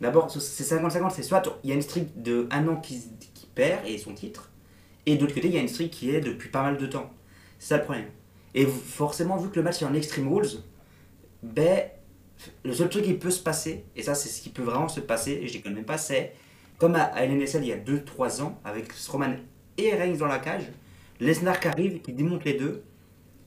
D'abord, 0.00 0.30
c'est 0.30 0.64
50-50, 0.64 1.10
c'est 1.10 1.22
soit 1.22 1.42
il 1.62 1.70
y 1.70 1.72
a 1.72 1.76
une 1.76 1.82
streak 1.82 2.22
de 2.22 2.46
un 2.50 2.66
an 2.68 2.76
qui, 2.76 3.02
perd 3.54 3.86
et 3.86 3.98
son 3.98 4.12
titre, 4.14 4.50
et 5.06 5.16
d'autre 5.16 5.34
côté, 5.34 5.48
il 5.48 5.54
y 5.54 5.58
a 5.58 5.60
une 5.60 5.68
streak 5.68 5.90
qui 5.90 6.10
est 6.10 6.20
depuis 6.20 6.48
pas 6.48 6.62
mal 6.62 6.78
de 6.78 6.86
temps. 6.86 7.10
C'est 7.58 7.68
ça 7.68 7.76
le 7.78 7.84
problème. 7.84 8.06
Et 8.54 8.66
forcément, 8.66 9.36
vu 9.36 9.50
que 9.50 9.56
le 9.56 9.62
match 9.62 9.82
est 9.82 9.84
en 9.84 9.94
Extreme 9.94 10.32
Rules, 10.32 10.60
ben, 11.42 11.82
le 12.64 12.72
seul 12.72 12.88
truc 12.88 13.04
qui 13.04 13.14
peut 13.14 13.30
se 13.30 13.42
passer, 13.42 13.84
et 13.96 14.02
ça 14.02 14.14
c'est 14.14 14.28
ce 14.28 14.40
qui 14.40 14.50
peut 14.50 14.62
vraiment 14.62 14.88
se 14.88 15.00
passer, 15.00 15.32
et 15.42 15.48
je 15.48 15.58
ne 15.58 15.62
connais 15.62 15.76
même 15.76 15.84
pas, 15.84 15.98
c'est 15.98 16.32
comme 16.78 16.94
à, 16.94 17.24
LNSL 17.24 17.64
il 17.64 17.68
y 17.68 17.72
a 17.72 17.76
2-3 17.76 18.42
ans, 18.42 18.60
avec 18.64 18.92
Strowman 18.92 19.36
et 19.76 19.94
Reigns 19.94 20.16
dans 20.16 20.26
la 20.26 20.38
cage, 20.38 20.64
Lesnar 21.20 21.60
qui 21.60 21.68
arrive, 21.68 22.00
qui 22.00 22.12
démonte 22.12 22.44
les 22.44 22.54
deux, 22.54 22.84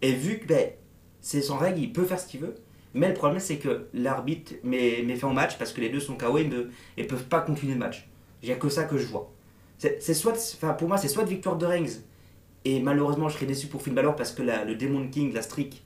et 0.02 0.14
vu 0.14 0.40
que 0.40 0.48
ben, 0.48 0.70
c'est 1.22 1.42
son 1.42 1.58
règle, 1.58 1.80
il 1.80 1.92
peut 1.92 2.06
faire 2.06 2.20
ce 2.20 2.28
qu'il 2.28 2.42
veut. 2.42 2.56
Mais 2.94 3.10
le 3.10 3.14
problème, 3.14 3.40
c'est 3.40 3.58
que 3.58 3.88
l'arbitre 3.94 4.54
met, 4.64 5.04
met, 5.04 5.16
fin 5.16 5.28
au 5.28 5.34
match 5.34 5.58
parce 5.58 5.74
que 5.74 5.82
les 5.82 5.90
deux 5.90 6.00
sont 6.00 6.16
KO 6.16 6.38
et 6.38 6.46
ne 6.46 7.04
peuvent 7.04 7.26
pas 7.26 7.42
continuer 7.42 7.74
le 7.74 7.80
match. 7.80 8.08
Il 8.42 8.48
n'y 8.48 8.54
a 8.54 8.58
que 8.58 8.70
ça 8.70 8.86
que 8.86 8.98
je 8.98 9.06
vois. 9.06 9.32
C'est 9.78 10.14
soit, 10.14 10.34
enfin 10.34 10.74
pour 10.74 10.88
moi, 10.88 10.98
c'est 10.98 11.08
soit 11.08 11.24
victoire 11.24 11.56
de 11.56 11.66
Reigns, 11.66 12.02
et 12.66 12.80
malheureusement, 12.82 13.30
je 13.30 13.36
serais 13.36 13.46
déçu 13.46 13.68
pour 13.68 13.82
Finn 13.82 13.94
Balor 13.94 14.16
parce 14.16 14.32
que 14.32 14.42
le 14.42 14.76
Demon 14.76 15.08
King, 15.10 15.34
la 15.34 15.42
streak, 15.42 15.84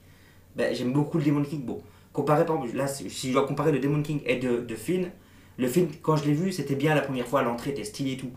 ben, 0.56 0.74
j'aime 0.74 0.94
beaucoup 0.94 1.18
le 1.18 1.24
Demon 1.24 1.44
King. 1.44 1.66
Bon, 1.66 1.82
comparé 2.14 2.46
par 2.46 2.64
là, 2.74 2.88
si 2.88 3.10
je 3.10 3.34
dois 3.34 3.46
comparer 3.46 3.72
le 3.72 3.80
Demon 3.80 4.02
King 4.02 4.22
et 4.26 4.38
de, 4.38 4.62
de 4.62 4.76
Finn, 4.76 5.12
le 5.58 5.68
Finn, 5.68 5.88
quand 6.02 6.16
je 6.16 6.26
l'ai 6.26 6.34
vu, 6.34 6.52
c'était 6.52 6.76
bien 6.76 6.96
la 6.96 7.02
première 7.02 7.28
fois, 7.28 7.42
l'entrée 7.42 7.72
était 7.72 7.84
stylée 7.84 8.14
et 8.14 8.18
tout 8.18 8.32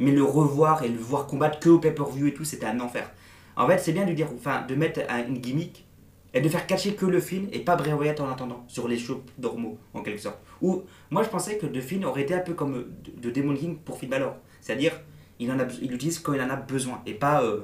mais 0.00 0.12
le 0.12 0.24
revoir 0.24 0.82
et 0.82 0.88
le 0.88 0.98
voir 0.98 1.26
combattre 1.26 1.60
que 1.60 1.68
au 1.68 1.78
pay-per-view 1.78 2.28
et 2.28 2.34
tout, 2.34 2.44
c'était 2.44 2.66
un 2.66 2.80
enfer. 2.80 3.12
En 3.56 3.66
fait, 3.68 3.78
c'est 3.78 3.92
bien 3.92 4.06
de 4.06 4.12
dire, 4.12 4.28
enfin, 4.34 4.64
de 4.66 4.74
mettre 4.74 5.00
une 5.28 5.38
gimmick 5.38 5.86
et 6.32 6.40
de 6.40 6.48
faire 6.48 6.66
catcher 6.66 6.94
que 6.94 7.06
le 7.06 7.20
film 7.20 7.48
et 7.52 7.58
pas 7.58 7.76
Bray 7.76 7.92
en 7.92 8.30
attendant 8.30 8.64
sur 8.66 8.88
les 8.88 8.98
shows 8.98 9.22
normaux 9.38 9.78
en 9.92 10.02
quelque 10.02 10.20
sorte. 10.20 10.38
Ou 10.62 10.84
moi 11.10 11.22
je 11.22 11.28
pensais 11.28 11.58
que 11.58 11.66
The 11.66 11.80
Finn 11.80 12.04
aurait 12.04 12.22
été 12.22 12.34
un 12.34 12.40
peu 12.40 12.54
comme 12.54 12.86
de, 13.20 13.30
Demon 13.30 13.54
King 13.54 13.78
pour 13.78 13.98
Finn 13.98 14.08
Balor, 14.08 14.36
c'est-à-dire 14.60 14.92
il 15.38 15.50
en 15.50 15.58
a 15.58 15.64
il 15.80 15.90
l'utilise 15.90 16.18
quand 16.18 16.32
il 16.32 16.40
en 16.40 16.50
a 16.50 16.56
besoin 16.56 17.02
et 17.06 17.14
pas 17.14 17.42
euh, 17.42 17.62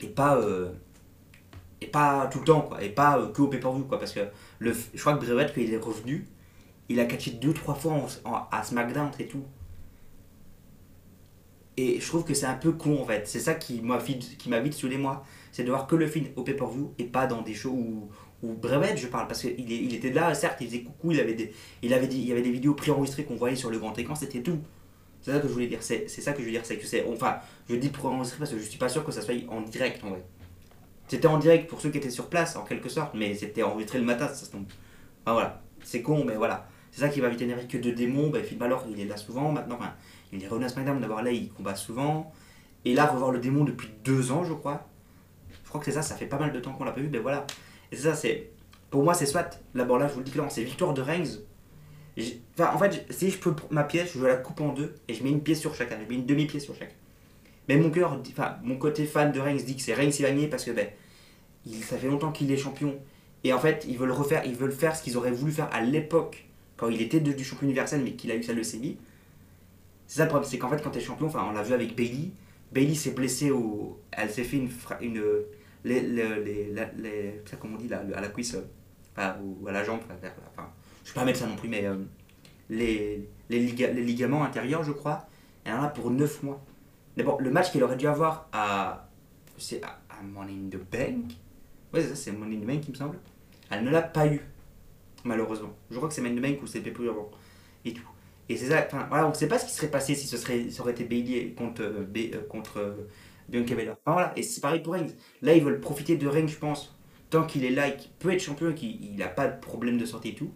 et 0.00 0.08
pas 0.08 0.36
euh, 0.36 0.72
et 1.80 1.86
pas 1.86 2.28
tout 2.28 2.38
le 2.40 2.44
temps 2.44 2.62
quoi 2.62 2.82
et 2.82 2.90
pas 2.90 3.18
euh, 3.18 3.28
que 3.32 3.42
au 3.42 3.48
pay-per-view 3.48 3.84
quoi 3.84 3.98
parce 3.98 4.12
que 4.12 4.20
le 4.58 4.72
je 4.72 5.00
crois 5.00 5.14
que 5.16 5.24
Wyatt 5.24 5.54
quand 5.54 5.60
il 5.60 5.72
est 5.72 5.78
revenu, 5.78 6.26
il 6.88 7.00
a 7.00 7.04
catché 7.04 7.32
deux 7.32 7.52
trois 7.52 7.74
fois 7.74 8.06
à 8.50 8.62
SmackDown 8.62 9.10
et 9.18 9.26
tout 9.26 9.44
et 11.78 12.00
je 12.00 12.06
trouve 12.08 12.24
que 12.24 12.34
c'est 12.34 12.46
un 12.46 12.54
peu 12.56 12.72
con 12.72 13.00
en 13.00 13.06
fait. 13.06 13.26
C'est 13.28 13.38
ça 13.38 13.54
qui 13.54 13.80
m'a 13.80 13.98
vite 13.98 14.74
sur 14.74 14.88
les 14.88 14.98
mois. 14.98 15.24
C'est 15.52 15.62
de 15.62 15.68
voir 15.70 15.86
que 15.86 15.94
le 15.94 16.08
film 16.08 16.26
au 16.34 16.42
pay-per-view 16.42 16.92
et 16.98 17.04
pas 17.04 17.28
dans 17.28 17.40
des 17.42 17.54
shows 17.54 17.70
où, 17.70 18.08
où 18.42 18.52
Brevet, 18.54 18.96
je 18.96 19.06
parle. 19.06 19.28
Parce 19.28 19.42
qu'il 19.42 19.70
il 19.70 19.94
était 19.94 20.12
là, 20.12 20.34
certes, 20.34 20.58
il 20.60 20.66
faisait 20.66 20.82
coucou, 20.82 21.12
il 21.12 21.20
avait 21.20 21.34
des, 21.34 21.52
il 21.82 21.94
avait 21.94 22.06
il 22.06 22.26
y 22.26 22.32
avait 22.32 22.42
des 22.42 22.50
vidéos 22.50 22.74
préenregistrées 22.74 23.24
qu'on 23.24 23.36
voyait 23.36 23.54
sur 23.54 23.70
le 23.70 23.78
grand 23.78 23.96
écran, 23.96 24.16
c'était 24.16 24.42
tout. 24.42 24.58
C'est 25.20 25.32
ça 25.32 25.40
que 25.40 25.48
je 25.48 25.52
voulais 25.52 25.66
dire. 25.66 25.82
C'est 25.82 26.08
ça 26.08 26.32
que 26.32 26.40
je 26.40 26.44
veux 26.44 26.50
dire. 26.50 26.64
C'est 26.64 26.76
que 26.76 26.86
c'est. 26.86 27.04
Enfin, 27.06 27.38
je 27.68 27.76
dis 27.76 27.88
préenregistré 27.88 28.38
parce 28.38 28.50
que 28.50 28.58
je 28.58 28.64
suis 28.64 28.78
pas 28.78 28.88
sûr 28.88 29.04
que 29.04 29.12
ça 29.12 29.20
soit 29.20 29.34
en 29.48 29.60
direct 29.60 30.02
en 30.04 30.10
vrai. 30.10 30.24
C'était 31.08 31.26
en 31.26 31.38
direct 31.38 31.68
pour 31.68 31.80
ceux 31.80 31.90
qui 31.90 31.98
étaient 31.98 32.10
sur 32.10 32.28
place 32.28 32.56
en 32.56 32.64
quelque 32.64 32.88
sorte, 32.88 33.14
mais 33.14 33.34
c'était 33.34 33.62
enregistré 33.62 33.98
le 33.98 34.04
matin, 34.04 34.28
ça 34.28 34.34
se 34.34 34.50
tombe. 34.50 34.66
Enfin 35.24 35.32
voilà. 35.32 35.62
C'est 35.82 36.02
con, 36.02 36.24
mais 36.24 36.36
voilà. 36.36 36.68
C'est 36.90 37.00
ça 37.00 37.08
qui 37.08 37.20
va 37.20 37.28
vite 37.28 37.40
énerver 37.40 37.66
que 37.66 37.78
de 37.78 37.90
démons. 37.90 38.30
Ben, 38.30 38.44
Finn 38.44 38.58
Balor, 38.58 38.84
il 38.90 39.00
est 39.00 39.06
là 39.06 39.16
souvent 39.16 39.52
maintenant. 39.52 39.76
Enfin, 39.76 39.94
il 40.32 40.42
est 40.42 40.48
revenu 40.48 40.66
à 40.66 40.68
SmackDown. 40.68 41.00
D'abord 41.00 41.22
là, 41.22 41.30
il 41.30 41.50
combat 41.52 41.74
souvent. 41.74 42.32
Et 42.84 42.94
là, 42.94 43.06
faut 43.08 43.16
voir 43.16 43.30
le 43.30 43.38
démon 43.38 43.64
depuis 43.64 43.88
deux 44.04 44.32
ans, 44.32 44.44
je 44.44 44.52
crois. 44.52 44.86
Je 45.64 45.68
crois 45.68 45.80
que 45.80 45.86
c'est 45.86 45.92
ça, 45.92 46.02
ça 46.02 46.16
fait 46.16 46.26
pas 46.26 46.38
mal 46.38 46.52
de 46.52 46.60
temps 46.60 46.72
qu'on 46.72 46.84
l'a 46.84 46.92
pas 46.92 47.00
vu. 47.00 47.08
Ben 47.08 47.20
voilà. 47.20 47.46
Et 47.90 47.96
c'est 47.96 48.04
ça, 48.04 48.14
c'est. 48.14 48.50
Pour 48.90 49.02
moi, 49.02 49.14
c'est 49.14 49.26
soit. 49.26 49.60
D'abord 49.74 49.98
là, 49.98 50.08
je 50.08 50.12
vous 50.12 50.20
le 50.20 50.24
dis 50.24 50.32
clairement, 50.32 50.50
c'est 50.50 50.64
victoire 50.64 50.94
de 50.94 51.02
Reigns. 51.02 51.38
En 52.58 52.78
fait, 52.78 53.06
si 53.10 53.30
je 53.30 53.38
peux 53.38 53.54
ma 53.70 53.84
pièce, 53.84 54.12
je 54.16 54.24
la 54.24 54.36
coupe 54.36 54.60
en 54.60 54.72
deux 54.72 54.94
et 55.06 55.14
je 55.14 55.22
mets 55.22 55.30
une 55.30 55.42
pièce 55.42 55.60
sur 55.60 55.74
chacun. 55.74 55.96
Je 56.02 56.08
mets 56.08 56.16
une 56.20 56.26
demi-pièce 56.26 56.64
sur 56.64 56.74
chacun. 56.74 56.94
Mais 57.68 57.76
mon 57.76 57.90
cœur, 57.90 58.20
enfin, 58.30 58.56
mon 58.62 58.76
côté 58.76 59.04
fan 59.04 59.30
de 59.30 59.40
Reigns 59.40 59.56
dit 59.64 59.76
que 59.76 59.82
c'est 59.82 59.94
Reigns 59.94 60.10
qui 60.10 60.22
va 60.22 60.30
gagner 60.30 60.48
parce 60.48 60.64
que 60.64 60.70
ben, 60.72 60.88
ça 61.82 61.96
fait 61.98 62.08
longtemps 62.08 62.32
qu'il 62.32 62.50
est 62.50 62.56
champion. 62.56 62.98
Et 63.44 63.52
en 63.52 63.58
fait, 63.58 63.84
ils 63.88 63.96
veulent 63.98 64.10
refaire, 64.10 64.44
ils 64.46 64.56
veulent 64.56 64.72
faire 64.72 64.96
ce 64.96 65.02
qu'ils 65.02 65.16
auraient 65.16 65.30
voulu 65.30 65.52
faire 65.52 65.68
à 65.72 65.80
l'époque 65.80 66.44
quand 66.76 66.88
il 66.88 67.00
était 67.02 67.20
devenu 67.20 67.44
champion 67.44 67.66
universel 67.66 68.02
mais 68.02 68.12
qu'il 68.12 68.30
a 68.32 68.36
eu 68.36 68.42
sa 68.42 68.52
leucémie. 68.52 68.96
C'est 70.06 70.16
ça 70.18 70.24
le 70.24 70.28
problème, 70.30 70.48
c'est 70.50 70.58
qu'en 70.58 70.68
fait, 70.70 70.82
quand 70.82 70.90
tu 70.90 70.98
es 70.98 71.02
champion, 71.02 71.26
enfin, 71.26 71.46
on 71.48 71.52
l'a 71.52 71.62
vu 71.62 71.74
avec 71.74 71.94
Bailey. 71.94 72.30
Bailey 72.72 72.94
s'est 72.94 73.10
blessée 73.12 73.50
au. 73.50 74.00
Elle 74.10 74.30
s'est 74.30 74.44
fait 74.44 74.56
une. 74.56 74.70
une 75.02 75.22
les, 75.84 76.00
les, 76.00 76.40
les, 76.40 76.74
les- 76.96 77.42
comment 77.60 77.76
on 77.76 77.78
dit 77.80 77.88
là, 77.88 78.02
à 78.14 78.20
la 78.20 78.28
cuisse, 78.28 78.56
euh, 79.18 79.32
ou 79.42 79.68
à 79.68 79.72
la 79.72 79.84
jambe, 79.84 80.00
enfin, 80.10 80.68
je 81.04 81.10
vais 81.10 81.14
pas 81.14 81.24
mettre 81.24 81.38
ça 81.40 81.46
non 81.46 81.56
plus, 81.56 81.68
mais 81.68 81.84
euh, 81.86 81.96
les, 82.70 83.28
les, 83.50 83.60
les 83.60 84.04
ligaments 84.04 84.44
intérieurs, 84.44 84.82
je 84.84 84.92
crois, 84.92 85.26
elle 85.64 85.74
en 85.74 85.82
a 85.82 85.88
pour 85.88 86.10
9 86.10 86.42
mois. 86.42 86.64
Bon, 87.18 87.36
le 87.40 87.50
match 87.50 87.72
qu'elle 87.72 87.84
aurait 87.84 87.96
dû 87.96 88.06
avoir 88.06 88.48
à. 88.52 89.08
C'est 89.58 89.82
à, 89.84 90.00
à 90.10 90.22
Money 90.22 90.52
in 90.54 90.68
the 90.70 90.76
Bank? 90.78 91.32
Ouais, 91.92 92.02
c'est 92.02 92.08
ça, 92.10 92.16
c'est 92.16 92.32
Money 92.32 92.56
in 92.56 92.60
the 92.60 92.66
Bank, 92.66 92.82
il 92.86 92.90
me 92.92 92.96
semble. 92.96 93.18
Elle 93.70 93.84
ne 93.84 93.90
l'a 93.90 94.02
pas 94.02 94.26
eu, 94.26 94.40
malheureusement. 95.24 95.70
Je 95.90 95.96
crois 95.96 96.08
que 96.08 96.14
c'est 96.14 96.20
Money 96.22 96.34
in 96.34 96.38
the 96.38 96.42
Bank 96.54 96.62
ou 96.62 96.66
c'est 96.66 96.80
Pay 96.80 97.08
avant. 97.08 97.30
Et 97.84 97.92
tout. 97.94 98.02
Et 98.48 98.56
c'est 98.56 98.68
ça, 98.70 98.84
enfin, 98.86 99.06
voilà, 99.08 99.26
on 99.26 99.30
ne 99.30 99.34
sait 99.34 99.48
pas 99.48 99.58
ce 99.58 99.66
qui 99.66 99.72
serait 99.72 99.90
passé 99.90 100.14
si 100.14 100.26
ce 100.26 100.36
serait, 100.36 100.70
ça 100.70 100.82
aurait 100.82 100.92
été 100.92 101.04
Bailey 101.04 101.54
contre, 101.56 101.82
euh, 101.82 102.04
Ba- 102.04 102.36
euh, 102.36 102.46
contre 102.48 102.78
euh. 102.78 102.94
Enfin 103.52 104.12
voilà, 104.12 104.32
et 104.36 104.42
c'est 104.42 104.60
pareil 104.60 104.80
pour 104.82 104.92
Reigns. 104.94 105.08
Là, 105.42 105.54
ils 105.54 105.62
veulent 105.64 105.80
profiter 105.80 106.16
de 106.16 106.26
Reigns, 106.28 106.48
je 106.48 106.58
pense. 106.58 106.94
Tant 107.30 107.44
qu'il 107.46 107.64
est 107.64 107.70
là 107.70 107.88
et 107.88 107.96
qu'il 107.96 108.10
peut 108.12 108.32
être 108.32 108.40
champion 108.42 108.72
qu'il 108.74 109.16
n'a 109.16 109.28
pas 109.28 109.48
de 109.48 109.58
problème 109.60 109.98
de 109.98 110.04
santé 110.06 110.30
et 110.30 110.34
tout. 110.34 110.52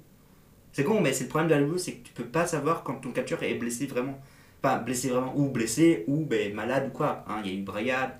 C'est 0.72 0.84
con, 0.84 1.00
mais 1.00 1.12
c'est 1.12 1.24
le 1.24 1.28
problème 1.30 1.50
de 1.50 1.54
la 1.54 1.62
WWE, 1.62 1.78
c'est 1.78 1.92
que 1.94 2.06
tu 2.08 2.12
peux 2.14 2.24
pas 2.24 2.46
savoir 2.46 2.82
quand 2.82 2.94
ton 2.96 3.10
catcheur 3.12 3.42
est 3.42 3.54
blessé 3.54 3.86
vraiment. 3.86 4.18
Enfin, 4.64 4.78
blessé 4.78 5.08
vraiment, 5.10 5.32
ou 5.36 5.48
blessé, 5.50 6.04
ou 6.08 6.24
ben, 6.24 6.54
malade 6.54 6.88
ou 6.88 6.96
quoi. 6.96 7.24
hein. 7.28 7.42
Il 7.44 7.50
y 7.50 7.54
a 7.54 7.58
eu 7.58 7.62
Brian. 7.62 8.10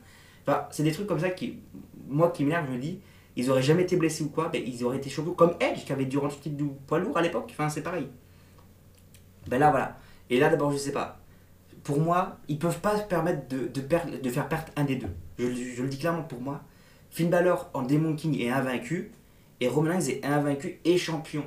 Enfin, 0.46 0.66
c'est 0.70 0.82
des 0.82 0.92
trucs 0.92 1.06
comme 1.06 1.20
ça 1.20 1.30
qui, 1.30 1.60
moi 2.08 2.30
qui 2.30 2.44
m'énerve, 2.44 2.66
je 2.68 2.72
me 2.72 2.78
dis, 2.78 3.00
ils 3.36 3.50
auraient 3.50 3.62
jamais 3.62 3.84
été 3.84 3.96
blessés 3.96 4.24
ou 4.24 4.28
quoi, 4.28 4.48
ben, 4.48 4.62
ils 4.66 4.84
auraient 4.84 4.98
été 4.98 5.08
champions 5.10 5.34
comme 5.34 5.54
Edge 5.60 5.84
qui 5.84 5.92
avait 5.92 6.04
durant 6.06 6.26
le 6.26 6.32
titre 6.32 6.56
du 6.56 6.64
poids 6.86 6.98
lourd 6.98 7.16
à 7.16 7.22
l'époque. 7.22 7.48
Enfin, 7.52 7.68
c'est 7.68 7.82
pareil. 7.82 8.08
Ben 9.48 9.58
là, 9.58 9.70
voilà. 9.70 9.98
Et 10.30 10.38
là, 10.38 10.48
d'abord, 10.48 10.72
je 10.72 10.76
sais 10.76 10.92
pas. 10.92 11.18
Pour 11.84 12.00
moi, 12.00 12.38
ils 12.48 12.58
peuvent 12.58 12.80
pas 12.80 12.98
se 12.98 13.04
permettre 13.04 13.48
de, 13.48 13.66
de, 13.68 14.18
de 14.22 14.30
faire 14.30 14.48
perdre 14.48 14.66
un 14.76 14.84
des 14.84 14.96
deux. 14.96 15.08
Je, 15.38 15.46
je 15.52 15.82
le 15.82 15.88
dis 15.88 15.98
clairement 15.98 16.22
pour 16.22 16.40
moi. 16.40 16.62
Finn 17.10 17.28
Balor 17.30 17.70
en 17.74 17.82
Demon 17.82 18.14
King 18.16 18.40
est 18.40 18.50
invaincu, 18.50 19.12
et 19.60 19.68
Roman 19.68 19.90
Reigns 19.90 20.08
est 20.08 20.24
invaincu 20.24 20.80
et 20.84 20.96
champion. 20.98 21.44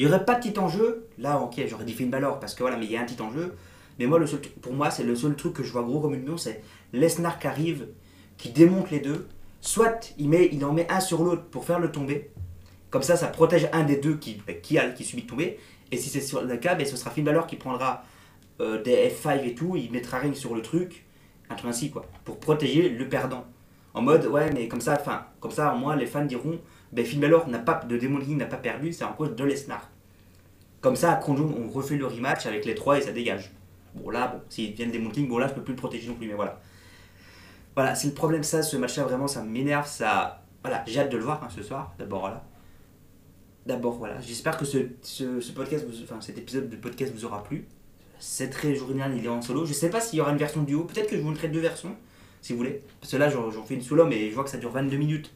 Il 0.00 0.06
n'y 0.06 0.12
aurait 0.14 0.24
pas 0.24 0.36
de 0.36 0.40
titre 0.40 0.62
en 0.62 0.68
jeu. 0.70 1.08
Là, 1.18 1.38
ok, 1.40 1.60
j'aurais 1.68 1.84
dit 1.84 1.92
Finn 1.92 2.08
Balor 2.08 2.40
parce 2.40 2.54
que 2.54 2.62
voilà, 2.62 2.78
mais 2.78 2.86
il 2.86 2.92
y 2.92 2.96
a 2.96 3.02
un 3.02 3.04
titre 3.04 3.22
en 3.22 3.30
jeu. 3.30 3.54
Mais 3.98 4.06
moi, 4.06 4.18
le 4.18 4.26
seul, 4.26 4.40
pour 4.40 4.72
moi, 4.72 4.90
c'est 4.90 5.02
le 5.02 5.14
seul 5.14 5.36
truc 5.36 5.52
que 5.52 5.62
je 5.62 5.70
vois 5.70 5.82
gros 5.82 6.00
comme 6.00 6.14
une 6.14 6.22
maison, 6.22 6.38
c'est 6.38 6.62
Lesnar 6.94 7.38
qui 7.38 7.46
arrive, 7.46 7.86
qui 8.38 8.48
démonte 8.48 8.90
les 8.90 9.00
deux. 9.00 9.28
Soit 9.60 10.14
il, 10.16 10.30
met, 10.30 10.48
il 10.52 10.64
en 10.64 10.72
met 10.72 10.90
un 10.90 11.00
sur 11.00 11.22
l'autre 11.22 11.42
pour 11.50 11.66
faire 11.66 11.78
le 11.78 11.92
tomber. 11.92 12.30
Comme 12.88 13.02
ça, 13.02 13.14
ça 13.14 13.26
protège 13.26 13.68
un 13.74 13.84
des 13.84 13.96
deux 13.98 14.14
qui, 14.14 14.40
qui, 14.62 14.78
a, 14.78 14.88
qui 14.88 15.04
subit 15.04 15.24
de 15.24 15.28
tomber. 15.28 15.58
Et 15.92 15.98
si 15.98 16.08
c'est 16.08 16.22
sur 16.22 16.40
le 16.40 16.56
cas, 16.56 16.76
ben, 16.76 16.86
ce 16.86 16.96
sera 16.96 17.10
Finn 17.10 17.22
Balor 17.24 17.46
qui 17.46 17.56
prendra 17.56 18.02
euh, 18.62 18.82
des 18.82 19.10
F5 19.10 19.44
et 19.44 19.54
tout. 19.54 19.76
Il 19.76 19.92
mettra 19.92 20.18
Reigns 20.18 20.32
sur 20.32 20.54
le 20.54 20.62
truc. 20.62 21.04
Un 21.50 21.56
truc 21.56 21.68
ainsi, 21.68 21.90
quoi. 21.90 22.06
Pour 22.24 22.40
protéger 22.40 22.88
le 22.88 23.06
perdant. 23.06 23.44
En 23.92 24.00
mode, 24.00 24.24
ouais, 24.24 24.50
mais 24.50 24.66
comme 24.66 24.80
ça, 24.80 24.96
enfin, 24.98 25.26
comme 25.40 25.50
ça, 25.50 25.74
au 25.74 25.78
moins, 25.78 25.94
les 25.94 26.06
fans 26.06 26.24
diront, 26.24 26.58
ben, 26.92 27.04
Finn 27.04 27.20
n'a 27.20 27.58
pas, 27.58 27.84
de 27.86 27.96
Demon 27.96 28.20
King 28.20 28.38
n'a 28.38 28.46
pas 28.46 28.56
perdu, 28.56 28.92
c'est 28.92 29.04
en 29.04 29.12
cause 29.12 29.34
de 29.34 29.44
Lesnar. 29.44 29.88
Comme 30.80 30.96
ça, 30.96 31.12
à 31.12 31.16
Crown 31.16 31.40
on 31.40 31.68
refait 31.68 31.96
le 31.96 32.06
rematch 32.06 32.46
avec 32.46 32.64
les 32.64 32.74
trois 32.74 32.98
et 32.98 33.02
ça 33.02 33.12
dégage. 33.12 33.52
Bon, 33.94 34.10
là, 34.10 34.28
bon, 34.28 34.40
s'ils 34.48 34.72
viennent 34.72 34.90
Demon 34.90 35.10
King, 35.10 35.28
bon, 35.28 35.38
là, 35.38 35.48
je 35.48 35.54
peux 35.54 35.62
plus 35.62 35.74
le 35.74 35.78
protéger 35.78 36.08
non 36.08 36.14
plus, 36.14 36.26
mais 36.26 36.34
voilà. 36.34 36.60
Voilà, 37.74 37.94
c'est 37.94 38.08
le 38.08 38.14
problème, 38.14 38.42
ça, 38.42 38.62
ce 38.62 38.76
match-là, 38.76 39.04
vraiment, 39.04 39.28
ça 39.28 39.42
m'énerve, 39.42 39.86
ça... 39.86 40.42
Voilà, 40.62 40.84
j'ai 40.86 41.00
hâte 41.00 41.10
de 41.10 41.16
le 41.16 41.22
voir 41.22 41.42
hein, 41.42 41.48
ce 41.48 41.62
soir, 41.62 41.94
d'abord, 41.98 42.20
voilà. 42.20 42.44
D'abord, 43.66 43.94
voilà, 43.94 44.20
j'espère 44.20 44.56
que 44.56 44.64
ce, 44.64 44.78
ce, 45.02 45.52
podcast, 45.52 45.86
enfin, 46.02 46.20
cet 46.20 46.38
épisode 46.38 46.68
de 46.68 46.76
podcast 46.76 47.12
vous 47.14 47.24
aura 47.24 47.44
plu. 47.44 47.66
C'est 48.18 48.50
très 48.50 48.74
journal, 48.74 49.16
il 49.16 49.24
est 49.24 49.28
en 49.28 49.40
solo. 49.40 49.64
Je 49.64 49.72
sais 49.72 49.90
pas 49.90 50.00
s'il 50.00 50.18
y 50.18 50.22
aura 50.22 50.32
une 50.32 50.38
version 50.38 50.62
duo, 50.62 50.84
peut-être 50.84 51.08
que 51.08 51.16
je 51.16 51.22
vous 51.22 51.28
montrerai 51.28 51.48
deux 51.48 51.60
versions, 51.60 51.94
si 52.42 52.52
vous 52.52 52.58
voulez. 52.58 52.82
Parce 53.00 53.12
que 53.12 53.16
là, 53.16 53.30
j'en 53.30 53.64
fais 53.64 53.74
une 53.74 53.82
solo, 53.82 54.06
mais 54.06 54.28
je 54.28 54.34
vois 54.34 54.44
que 54.44 54.50
ça 54.50 54.58
dure 54.58 54.70
22 54.70 54.96
minutes. 54.96 55.32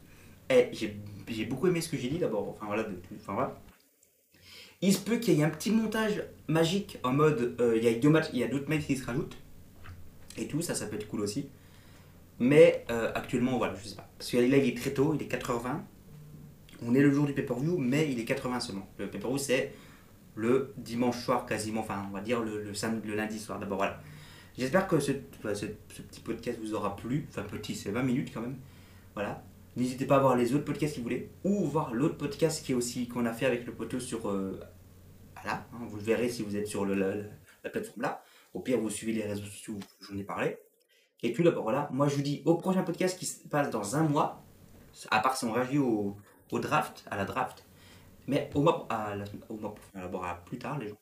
Et 0.51 0.69
j'ai 0.73 0.99
j'ai 1.29 1.45
beaucoup 1.45 1.67
aimé 1.67 1.81
ce 1.81 1.89
que 1.89 1.97
j'ai 1.97 2.09
dit 2.09 2.19
d'abord, 2.19 2.49
enfin 2.49 2.67
voilà, 2.67 2.87
enfin 3.17 3.35
voilà. 3.35 3.61
Il 4.81 4.93
se 4.93 5.01
peut 5.01 5.17
qu'il 5.17 5.35
y 5.35 5.41
ait 5.41 5.45
un 5.45 5.51
petit 5.51 5.71
montage 5.71 6.23
magique 6.49 6.99
en 7.03 7.13
mode 7.13 7.57
euh, 7.61 7.77
il 7.77 7.85
y 7.85 7.89
a 7.89 7.95
deux 7.95 8.11
matchs, 8.11 8.29
il 8.33 8.41
y 8.41 8.45
a 8.45 8.49
d'autres 8.49 8.69
matchs 8.69 8.87
qui 8.87 8.97
se 8.97 9.07
rajoutent 9.07 9.37
et 10.37 10.47
tout, 10.47 10.61
ça 10.61 10.75
ça 10.75 10.87
peut 10.87 10.97
être 10.97 11.09
cool 11.09 11.21
aussi. 11.21 11.49
Mais 12.39 12.85
euh, 12.91 13.11
actuellement 13.15 13.57
voilà, 13.57 13.75
je 13.77 13.89
sais 13.89 13.97
pas. 13.97 14.09
Parce 14.19 14.31
que 14.31 14.37
là 14.37 14.57
il 14.57 14.69
est 14.69 14.77
très 14.77 14.93
tôt, 14.93 15.15
il 15.15 15.23
est 15.23 15.33
4h20. 15.33 15.81
On 16.87 16.95
est 16.95 17.01
le 17.01 17.11
jour 17.11 17.25
du 17.25 17.33
pay-per-view, 17.33 17.79
mais 17.79 18.11
il 18.11 18.19
est 18.21 18.25
80 18.25 18.61
seulement. 18.61 18.89
Le 18.99 19.09
pay-per-view 19.09 19.39
c'est 19.39 19.73
le 20.35 20.75
dimanche 20.77 21.25
soir 21.25 21.47
quasiment, 21.47 21.81
enfin 21.81 22.07
on 22.11 22.13
va 22.13 22.21
dire 22.21 22.43
le, 22.43 22.75
samedi, 22.75 23.09
le 23.09 23.15
lundi 23.15 23.39
soir 23.39 23.59
d'abord 23.59 23.79
voilà. 23.79 24.01
J'espère 24.59 24.87
que 24.87 25.01
ce, 25.01 25.13
ce 25.55 25.67
petit 25.67 26.21
podcast 26.21 26.59
vous 26.61 26.75
aura 26.75 26.95
plu. 26.95 27.27
Enfin 27.31 27.43
petit, 27.43 27.75
c'est 27.75 27.91
20 27.91 28.03
minutes 28.03 28.31
quand 28.33 28.41
même. 28.41 28.57
Voilà. 29.15 29.43
N'hésitez 29.77 30.07
pas 30.07 30.17
à 30.17 30.21
voir 30.21 30.37
les 30.37 30.55
autres 30.55 30.65
podcasts 30.65 30.95
si 30.95 31.01
vous 31.01 31.05
voulez, 31.05 31.31
ou 31.43 31.65
voir 31.65 31.93
l'autre 31.95 32.17
podcast 32.17 32.65
qui 32.65 32.73
est 32.73 32.75
aussi 32.75 33.09
qu'on 33.09 33.27
a 33.27 33.33
fait 33.33 33.47
avec 33.47 33.67
le 33.67 33.75
poteau 33.75 33.99
sur 33.99 34.29
euh, 34.31 34.61
hein, 35.45 35.65
vous 35.73 35.97
le 35.97 36.03
verrez 36.03 36.29
si 36.29 36.43
vous 36.43 36.57
êtes 36.57 36.67
sur 36.69 36.85
le, 36.85 36.95
la, 36.95 37.15
la- 37.15 37.25
la 37.65 37.71
plateforme 37.71 38.03
là. 38.03 38.23
Au 38.53 38.61
pire, 38.61 38.79
vous 38.79 38.89
suivez 38.91 39.13
les 39.13 39.23
réseaux 39.25 39.45
sociaux, 39.45 39.79
j'en 40.01 40.17
ai 40.17 40.23
parlé. 40.23 40.59
Et 41.25 41.33
puis 41.33 41.43
d'abord, 41.43 41.65
voilà, 41.65 41.89
moi 41.93 42.07
je 42.07 42.15
vous 42.17 42.23
dis 42.23 42.43
au 42.45 42.55
prochain 42.57 42.83
podcast 42.85 43.19
qui 43.19 43.27
se 43.27 43.49
passe 43.49 43.71
dans 43.71 43.97
un 43.97 44.03
mois, 44.05 44.45
à 45.11 45.19
part 45.21 45.37
si 45.37 45.45
on 45.45 45.53
réagit 45.53 45.79
au, 45.79 46.17
au 46.53 46.59
draft, 46.61 47.05
à 47.11 47.17
la 47.17 47.25
draft, 47.25 47.65
mais 48.29 48.51
au 48.55 48.63
mois, 48.63 48.87
à 48.91 49.15
au 49.49 49.57
mois, 49.57 49.75
à 50.29 50.35
plus 50.37 50.59
tard 50.59 50.79
les 50.79 50.89
gens. 50.89 50.99